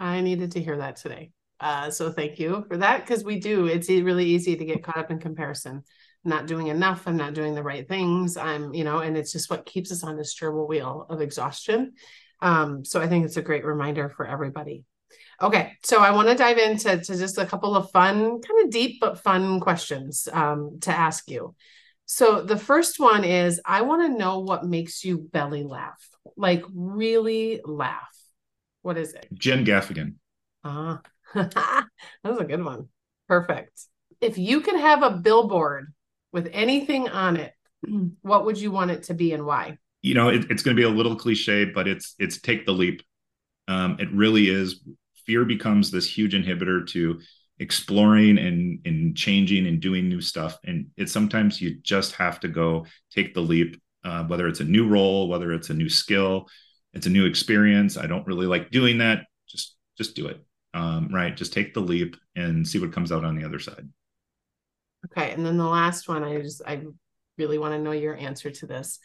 I 0.00 0.20
needed 0.20 0.52
to 0.52 0.60
hear 0.60 0.76
that 0.76 0.96
today. 0.96 1.30
Uh, 1.60 1.90
so 1.90 2.10
thank 2.12 2.38
you 2.38 2.64
for 2.68 2.76
that 2.76 3.04
because 3.04 3.24
we 3.24 3.40
do. 3.40 3.66
It's 3.66 3.88
really 3.88 4.26
easy 4.26 4.56
to 4.56 4.64
get 4.64 4.84
caught 4.84 4.98
up 4.98 5.10
in 5.10 5.18
comparison. 5.18 5.82
I'm 6.24 6.30
not 6.30 6.46
doing 6.46 6.68
enough. 6.68 7.06
I'm 7.06 7.16
not 7.16 7.34
doing 7.34 7.54
the 7.54 7.62
right 7.62 7.86
things. 7.88 8.36
I'm, 8.36 8.74
you 8.74 8.84
know, 8.84 8.98
and 8.98 9.16
it's 9.16 9.32
just 9.32 9.50
what 9.50 9.66
keeps 9.66 9.90
us 9.90 10.04
on 10.04 10.16
this 10.16 10.38
gerbil 10.38 10.68
wheel 10.68 11.06
of 11.08 11.20
exhaustion. 11.20 11.94
Um, 12.40 12.84
so 12.84 13.00
I 13.00 13.08
think 13.08 13.24
it's 13.24 13.36
a 13.36 13.42
great 13.42 13.64
reminder 13.64 14.08
for 14.08 14.26
everybody. 14.26 14.84
Okay, 15.40 15.72
so 15.84 16.00
I 16.00 16.10
want 16.10 16.28
to 16.28 16.34
dive 16.34 16.58
into 16.58 16.98
to 16.98 17.16
just 17.16 17.38
a 17.38 17.46
couple 17.46 17.76
of 17.76 17.90
fun, 17.90 18.40
kind 18.40 18.64
of 18.64 18.70
deep 18.70 19.00
but 19.00 19.20
fun 19.20 19.60
questions 19.60 20.28
um, 20.32 20.78
to 20.80 20.90
ask 20.90 21.30
you. 21.30 21.54
So 22.06 22.42
the 22.42 22.56
first 22.56 22.98
one 22.98 23.22
is 23.22 23.60
I 23.64 23.82
want 23.82 24.02
to 24.02 24.18
know 24.18 24.40
what 24.40 24.66
makes 24.66 25.04
you 25.04 25.18
belly 25.18 25.62
laugh, 25.62 26.08
like 26.36 26.64
really 26.74 27.60
laugh. 27.64 28.16
What 28.82 28.98
is 28.98 29.12
it? 29.12 29.28
Jim 29.32 29.64
Gaffigan. 29.64 30.14
Ah, 30.64 31.00
that 31.34 31.86
was 32.24 32.38
a 32.38 32.44
good 32.44 32.64
one. 32.64 32.88
Perfect. 33.28 33.80
If 34.20 34.38
you 34.38 34.60
could 34.60 34.76
have 34.76 35.02
a 35.02 35.10
billboard 35.10 35.92
with 36.32 36.50
anything 36.52 37.08
on 37.08 37.36
it, 37.36 37.52
what 38.22 38.44
would 38.44 38.58
you 38.58 38.72
want 38.72 38.90
it 38.90 39.04
to 39.04 39.14
be 39.14 39.32
and 39.32 39.46
why? 39.46 39.78
you 40.02 40.14
know, 40.14 40.28
it, 40.28 40.50
it's 40.50 40.62
going 40.62 40.76
to 40.76 40.80
be 40.80 40.86
a 40.86 40.88
little 40.88 41.16
cliche, 41.16 41.64
but 41.64 41.88
it's 41.88 42.14
it's 42.18 42.40
take 42.40 42.66
the 42.66 42.72
leap. 42.72 43.02
Um, 43.66 43.96
it 43.98 44.10
really 44.12 44.48
is. 44.48 44.80
Fear 45.28 45.44
becomes 45.44 45.90
this 45.90 46.08
huge 46.08 46.34
inhibitor 46.34 46.86
to 46.88 47.20
exploring 47.58 48.38
and 48.38 48.80
and 48.86 49.14
changing 49.14 49.66
and 49.66 49.78
doing 49.78 50.08
new 50.08 50.22
stuff. 50.22 50.58
And 50.64 50.86
it's 50.96 51.12
sometimes 51.12 51.60
you 51.60 51.78
just 51.82 52.14
have 52.14 52.40
to 52.40 52.48
go 52.48 52.86
take 53.14 53.34
the 53.34 53.42
leap, 53.42 53.78
uh, 54.04 54.24
whether 54.24 54.48
it's 54.48 54.60
a 54.60 54.64
new 54.64 54.88
role, 54.88 55.28
whether 55.28 55.52
it's 55.52 55.68
a 55.68 55.74
new 55.74 55.90
skill, 55.90 56.48
it's 56.94 57.06
a 57.06 57.10
new 57.10 57.26
experience. 57.26 57.98
I 57.98 58.06
don't 58.06 58.26
really 58.26 58.46
like 58.46 58.70
doing 58.70 58.98
that. 58.98 59.26
Just 59.46 59.76
just 59.98 60.16
do 60.16 60.28
it. 60.28 60.42
Um, 60.72 61.10
right. 61.12 61.36
Just 61.36 61.52
take 61.52 61.74
the 61.74 61.80
leap 61.80 62.16
and 62.34 62.66
see 62.66 62.78
what 62.78 62.92
comes 62.92 63.12
out 63.12 63.24
on 63.24 63.36
the 63.36 63.44
other 63.44 63.58
side. 63.58 63.86
Okay. 65.06 65.32
And 65.32 65.44
then 65.44 65.58
the 65.58 65.66
last 65.66 66.08
one, 66.08 66.24
I 66.24 66.40
just 66.40 66.62
I 66.66 66.84
really 67.36 67.58
want 67.58 67.74
to 67.74 67.78
know 67.78 67.92
your 67.92 68.16
answer 68.16 68.50
to 68.50 68.66
this 68.66 68.98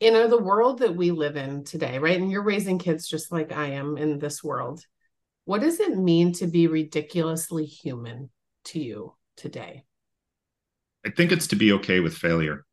you 0.00 0.10
know 0.10 0.26
the 0.26 0.42
world 0.42 0.80
that 0.80 0.96
we 0.96 1.10
live 1.10 1.36
in 1.36 1.64
today, 1.64 1.98
right? 1.98 2.20
And 2.20 2.30
you're 2.30 2.42
raising 2.42 2.78
kids 2.78 3.06
just 3.06 3.30
like 3.30 3.52
I 3.52 3.66
am 3.66 3.96
in 3.96 4.18
this 4.18 4.42
world. 4.42 4.84
What 5.44 5.60
does 5.60 5.80
it 5.80 5.96
mean 5.96 6.32
to 6.34 6.46
be 6.46 6.66
ridiculously 6.66 7.66
human 7.66 8.30
to 8.66 8.80
you 8.80 9.14
today? 9.36 9.84
I 11.04 11.10
think 11.10 11.32
it's 11.32 11.48
to 11.48 11.56
be 11.56 11.72
okay 11.72 12.00
with 12.00 12.16
failure, 12.16 12.64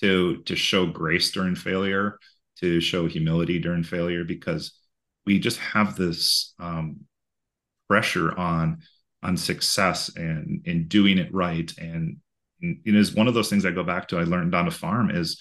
to 0.00 0.38
to 0.42 0.56
show 0.56 0.86
grace 0.86 1.30
during 1.30 1.54
failure, 1.54 2.18
to 2.60 2.80
show 2.80 3.06
humility 3.06 3.60
during 3.60 3.84
failure, 3.84 4.24
because 4.24 4.72
we 5.26 5.38
just 5.38 5.58
have 5.58 5.94
this 5.94 6.54
um, 6.58 7.00
pressure 7.88 8.36
on 8.36 8.78
on 9.22 9.36
success 9.36 10.10
and 10.16 10.62
in 10.64 10.88
doing 10.88 11.18
it 11.18 11.32
right. 11.32 11.72
And, 11.78 12.18
and 12.62 12.78
know, 12.84 12.98
is 12.98 13.14
one 13.14 13.28
of 13.28 13.34
those 13.34 13.50
things 13.50 13.64
I 13.64 13.70
go 13.70 13.84
back 13.84 14.08
to. 14.08 14.18
I 14.18 14.24
learned 14.24 14.54
on 14.54 14.68
a 14.68 14.72
farm 14.72 15.10
is 15.10 15.40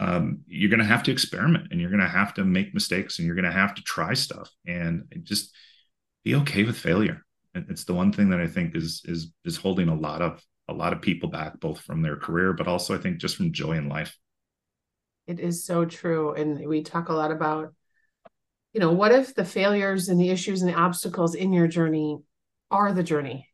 um, 0.00 0.40
you're 0.46 0.70
going 0.70 0.80
to 0.80 0.86
have 0.86 1.02
to 1.04 1.12
experiment 1.12 1.68
and 1.70 1.80
you're 1.80 1.90
going 1.90 2.00
to 2.00 2.08
have 2.08 2.32
to 2.34 2.44
make 2.44 2.72
mistakes 2.72 3.18
and 3.18 3.26
you're 3.26 3.34
going 3.34 3.44
to 3.44 3.52
have 3.52 3.74
to 3.74 3.82
try 3.82 4.14
stuff 4.14 4.50
and 4.66 5.04
just 5.22 5.54
be 6.24 6.34
okay 6.36 6.64
with 6.64 6.76
failure. 6.76 7.24
It's 7.54 7.84
the 7.84 7.94
one 7.94 8.12
thing 8.12 8.30
that 8.30 8.40
I 8.40 8.46
think 8.46 8.76
is 8.76 9.02
is 9.04 9.32
is 9.44 9.56
holding 9.56 9.88
a 9.88 9.94
lot 9.94 10.22
of 10.22 10.42
a 10.68 10.72
lot 10.72 10.92
of 10.92 11.02
people 11.02 11.28
back, 11.28 11.58
both 11.58 11.80
from 11.80 12.00
their 12.00 12.16
career, 12.16 12.52
but 12.52 12.68
also 12.68 12.94
I 12.94 12.98
think 12.98 13.18
just 13.18 13.36
from 13.36 13.52
joy 13.52 13.72
in 13.72 13.88
life. 13.88 14.16
It 15.26 15.40
is 15.40 15.64
so 15.64 15.84
true, 15.84 16.32
and 16.34 16.66
we 16.66 16.82
talk 16.82 17.08
a 17.08 17.14
lot 17.14 17.32
about, 17.32 17.74
you 18.72 18.80
know, 18.80 18.92
what 18.92 19.12
if 19.12 19.34
the 19.34 19.44
failures 19.44 20.08
and 20.08 20.20
the 20.20 20.30
issues 20.30 20.62
and 20.62 20.70
the 20.70 20.76
obstacles 20.76 21.34
in 21.34 21.52
your 21.52 21.66
journey 21.66 22.18
are 22.70 22.92
the 22.92 23.02
journey, 23.02 23.48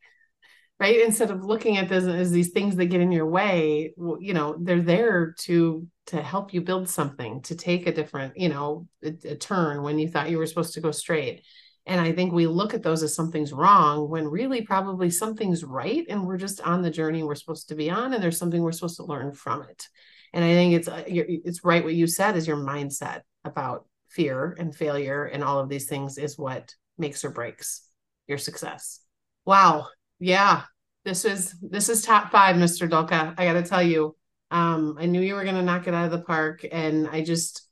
right? 0.79 1.01
Instead 1.01 1.31
of 1.31 1.43
looking 1.43 1.77
at 1.77 1.89
this 1.89 2.05
as 2.05 2.31
these 2.31 2.49
things 2.49 2.75
that 2.75 2.85
get 2.85 3.01
in 3.01 3.11
your 3.11 3.27
way, 3.27 3.93
you 4.19 4.33
know, 4.33 4.55
they're 4.59 4.81
there 4.81 5.33
to 5.39 5.87
to 6.07 6.21
help 6.21 6.53
you 6.53 6.61
build 6.61 6.87
something, 6.87 7.41
to 7.41 7.55
take 7.55 7.87
a 7.87 7.93
different, 7.93 8.37
you 8.37 8.49
know, 8.49 8.87
a, 9.03 9.13
a 9.25 9.35
turn 9.35 9.81
when 9.81 9.97
you 9.97 10.07
thought 10.07 10.29
you 10.29 10.37
were 10.37 10.45
supposed 10.45 10.75
to 10.75 10.81
go 10.81 10.91
straight 10.91 11.43
and 11.87 12.01
I 12.01 12.11
think 12.11 12.33
we 12.33 12.47
look 12.47 12.73
at 12.73 12.83
those 12.83 13.01
as 13.01 13.15
something's 13.15 13.53
wrong 13.53 14.09
when 14.09 14.27
really 14.27 14.61
probably 14.61 15.09
something's 15.09 15.63
right. 15.63 16.05
And 16.09 16.27
we're 16.27 16.37
just 16.37 16.59
on 16.59 16.81
the 16.81 16.91
journey 16.91 17.23
we're 17.23 17.35
supposed 17.35 17.69
to 17.69 17.75
be 17.75 17.89
on. 17.89 18.13
And 18.13 18.21
there's 18.21 18.37
something 18.37 18.61
we're 18.61 18.73
supposed 18.73 18.97
to 18.97 19.05
learn 19.05 19.31
from 19.31 19.63
it. 19.63 19.87
And 20.33 20.43
I 20.43 20.49
think 20.49 20.73
it's, 20.73 20.89
uh, 20.89 21.03
it's 21.07 21.63
right 21.63 21.85
what 21.85 21.95
you 21.95 22.05
said 22.05 22.35
is 22.35 22.45
your 22.45 22.57
mindset 22.57 23.21
about 23.45 23.85
fear 24.09 24.53
and 24.59 24.75
failure 24.75 25.23
and 25.23 25.41
all 25.41 25.59
of 25.59 25.69
these 25.69 25.87
things 25.87 26.17
is 26.17 26.37
what 26.37 26.75
makes 26.97 27.23
or 27.23 27.29
breaks 27.29 27.87
your 28.27 28.37
success. 28.37 28.99
Wow. 29.45 29.87
Yeah. 30.19 30.63
This 31.05 31.23
is, 31.23 31.55
this 31.61 31.87
is 31.87 32.01
top 32.01 32.31
five, 32.31 32.57
Mr. 32.57 32.89
Dulka. 32.89 33.33
I 33.37 33.45
got 33.45 33.53
to 33.53 33.63
tell 33.63 33.81
you, 33.81 34.13
um, 34.51 34.97
I 34.99 35.05
knew 35.05 35.21
you 35.21 35.35
were 35.35 35.45
going 35.45 35.55
to 35.55 35.61
knock 35.61 35.87
it 35.87 35.93
out 35.93 36.03
of 36.03 36.11
the 36.11 36.21
park. 36.21 36.65
And 36.69 37.07
I 37.07 37.23
just, 37.23 37.65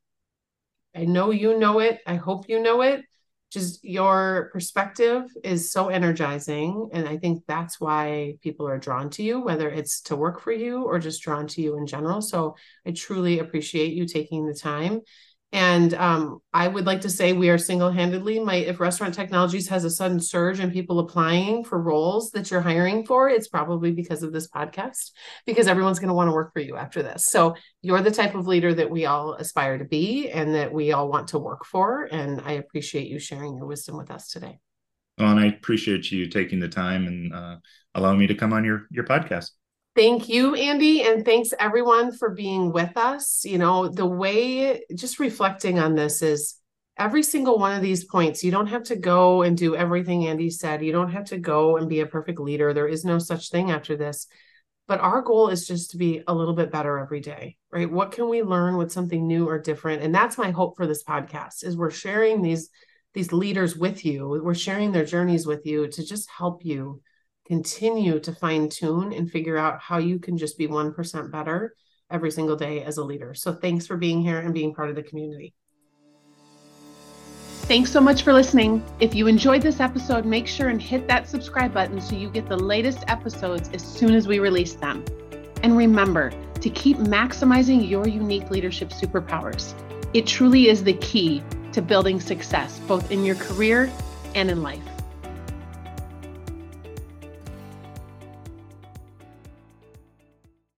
I 0.95 1.03
know 1.03 1.31
you 1.31 1.59
know 1.59 1.79
it. 1.79 1.99
I 2.07 2.15
hope 2.15 2.47
you 2.47 2.63
know 2.63 2.81
it 2.81 3.03
just 3.55 3.83
your 3.83 4.49
perspective 4.51 5.23
is 5.43 5.71
so 5.71 5.87
energizing 5.87 6.89
and 6.91 7.07
i 7.07 7.15
think 7.17 7.41
that's 7.47 7.79
why 7.79 8.35
people 8.43 8.67
are 8.67 8.77
drawn 8.77 9.09
to 9.09 9.23
you 9.23 9.39
whether 9.39 9.69
it's 9.69 10.01
to 10.01 10.15
work 10.15 10.41
for 10.41 10.51
you 10.51 10.83
or 10.83 10.99
just 10.99 11.23
drawn 11.23 11.47
to 11.47 11.61
you 11.61 11.77
in 11.77 11.87
general. 11.87 12.21
So 12.21 12.55
i 12.85 12.91
truly 12.91 13.39
appreciate 13.39 13.93
you 13.93 14.05
taking 14.05 14.45
the 14.45 14.53
time 14.53 15.01
and 15.55 15.93
um, 15.93 16.39
I 16.53 16.67
would 16.67 16.85
like 16.85 16.99
to 17.01 17.09
say 17.09 17.31
we 17.31 17.49
are 17.49 17.57
single 17.57 17.89
handedly. 17.89 18.41
My 18.41 18.55
if 18.55 18.81
restaurant 18.81 19.13
technologies 19.13 19.69
has 19.69 19.85
a 19.85 19.89
sudden 19.89 20.19
surge 20.19 20.59
in 20.59 20.69
people 20.69 20.99
applying 20.99 21.63
for 21.63 21.81
roles 21.81 22.31
that 22.31 22.51
you're 22.51 22.59
hiring 22.59 23.05
for, 23.05 23.29
it's 23.29 23.47
probably 23.47 23.91
because 23.91 24.21
of 24.21 24.33
this 24.33 24.49
podcast, 24.49 25.11
because 25.45 25.67
everyone's 25.67 25.99
going 25.99 26.09
to 26.09 26.13
want 26.13 26.27
to 26.27 26.33
work 26.33 26.51
for 26.51 26.59
you 26.59 26.75
after 26.75 27.01
this. 27.01 27.27
So 27.27 27.55
you're 27.81 28.01
the 28.01 28.11
type 28.11 28.35
of 28.35 28.47
leader 28.47 28.73
that 28.73 28.89
we 28.89 29.05
all 29.05 29.35
aspire 29.35 29.77
to 29.77 29.85
be 29.85 30.29
and 30.29 30.53
that 30.55 30.73
we 30.73 30.91
all 30.91 31.07
want 31.07 31.29
to 31.29 31.39
work 31.39 31.63
for. 31.63 32.09
And 32.11 32.41
I 32.41 32.53
appreciate 32.53 33.07
you 33.07 33.17
sharing 33.17 33.55
your 33.55 33.65
wisdom 33.65 33.95
with 33.95 34.11
us 34.11 34.27
today. 34.27 34.59
Well, 35.17 35.31
and 35.31 35.39
I 35.39 35.45
appreciate 35.45 36.11
you 36.11 36.27
taking 36.27 36.59
the 36.59 36.67
time 36.67 37.07
and 37.07 37.33
uh, 37.33 37.55
allowing 37.93 38.19
me 38.19 38.27
to 38.27 38.35
come 38.35 38.51
on 38.51 38.65
your 38.65 38.87
your 38.91 39.05
podcast. 39.05 39.51
Thank 39.95 40.27
you, 40.27 40.55
Andy. 40.55 41.03
And 41.03 41.23
thanks 41.23 41.53
everyone 41.57 42.11
for 42.11 42.29
being 42.29 42.73
with 42.73 42.97
us. 42.97 43.45
You 43.45 43.57
know, 43.57 43.87
the 43.87 44.05
way 44.05 44.83
just 44.93 45.19
reflecting 45.19 45.79
on 45.79 45.95
this 45.95 46.21
is 46.21 46.55
every 46.97 47.23
single 47.23 47.57
one 47.57 47.73
of 47.73 47.81
these 47.81 48.03
points, 48.03 48.43
you 48.43 48.51
don't 48.51 48.67
have 48.67 48.83
to 48.83 48.97
go 48.97 49.43
and 49.43 49.57
do 49.57 49.73
everything 49.73 50.27
Andy 50.27 50.49
said. 50.49 50.83
You 50.83 50.91
don't 50.91 51.11
have 51.11 51.25
to 51.25 51.37
go 51.37 51.77
and 51.77 51.87
be 51.87 52.01
a 52.01 52.05
perfect 52.05 52.41
leader. 52.41 52.73
There 52.73 52.89
is 52.89 53.05
no 53.05 53.19
such 53.19 53.49
thing 53.49 53.71
after 53.71 53.95
this. 53.95 54.27
But 54.87 54.99
our 54.99 55.21
goal 55.21 55.47
is 55.47 55.65
just 55.65 55.91
to 55.91 55.97
be 55.97 56.21
a 56.27 56.35
little 56.35 56.53
bit 56.53 56.71
better 56.71 56.99
every 56.99 57.21
day, 57.21 57.57
right? 57.71 57.89
What 57.89 58.11
can 58.11 58.29
we 58.29 58.43
learn 58.43 58.75
with 58.75 58.91
something 58.91 59.25
new 59.25 59.47
or 59.47 59.57
different? 59.59 60.03
And 60.03 60.13
that's 60.13 60.37
my 60.37 60.51
hope 60.51 60.75
for 60.75 60.85
this 60.85 61.03
podcast 61.05 61.63
is 61.63 61.77
we're 61.77 61.89
sharing 61.89 62.41
these 62.41 62.69
these 63.13 63.31
leaders 63.31 63.77
with 63.77 64.03
you. 64.03 64.41
We're 64.43 64.53
sharing 64.53 64.91
their 64.91 65.05
journeys 65.05 65.47
with 65.47 65.65
you 65.65 65.87
to 65.87 66.05
just 66.05 66.29
help 66.29 66.65
you 66.65 67.01
continue 67.45 68.19
to 68.19 68.33
fine 68.33 68.69
tune 68.69 69.13
and 69.13 69.29
figure 69.29 69.57
out 69.57 69.79
how 69.79 69.97
you 69.97 70.19
can 70.19 70.37
just 70.37 70.57
be 70.57 70.67
1% 70.67 71.31
better 71.31 71.73
every 72.11 72.31
single 72.31 72.55
day 72.55 72.83
as 72.83 72.97
a 72.97 73.03
leader. 73.03 73.33
So 73.33 73.53
thanks 73.53 73.87
for 73.87 73.97
being 73.97 74.21
here 74.21 74.39
and 74.39 74.53
being 74.53 74.73
part 74.73 74.89
of 74.89 74.95
the 74.95 75.03
community. 75.03 75.53
Thanks 77.67 77.91
so 77.91 77.99
much 77.99 78.21
for 78.21 78.31
listening. 78.31 78.83
If 78.99 79.15
you 79.15 79.25
enjoyed 79.25 79.63
this 79.63 79.79
episode, 79.79 80.23
make 80.23 80.45
sure 80.45 80.69
and 80.69 80.79
hit 80.79 81.07
that 81.07 81.27
subscribe 81.27 81.73
button 81.73 81.99
so 81.99 82.15
you 82.15 82.29
get 82.29 82.47
the 82.47 82.57
latest 82.57 83.03
episodes 83.07 83.69
as 83.73 83.81
soon 83.81 84.13
as 84.13 84.27
we 84.27 84.37
release 84.37 84.73
them. 84.73 85.03
And 85.63 85.75
remember 85.75 86.31
to 86.61 86.69
keep 86.69 86.97
maximizing 86.97 87.89
your 87.89 88.07
unique 88.07 88.51
leadership 88.51 88.89
superpowers. 88.89 89.73
It 90.13 90.27
truly 90.27 90.69
is 90.69 90.83
the 90.83 90.93
key 90.93 91.43
to 91.73 91.81
building 91.81 92.19
success, 92.19 92.79
both 92.87 93.11
in 93.11 93.25
your 93.25 93.35
career 93.35 93.91
and 94.35 94.49
in 94.49 94.61
life. 94.61 94.94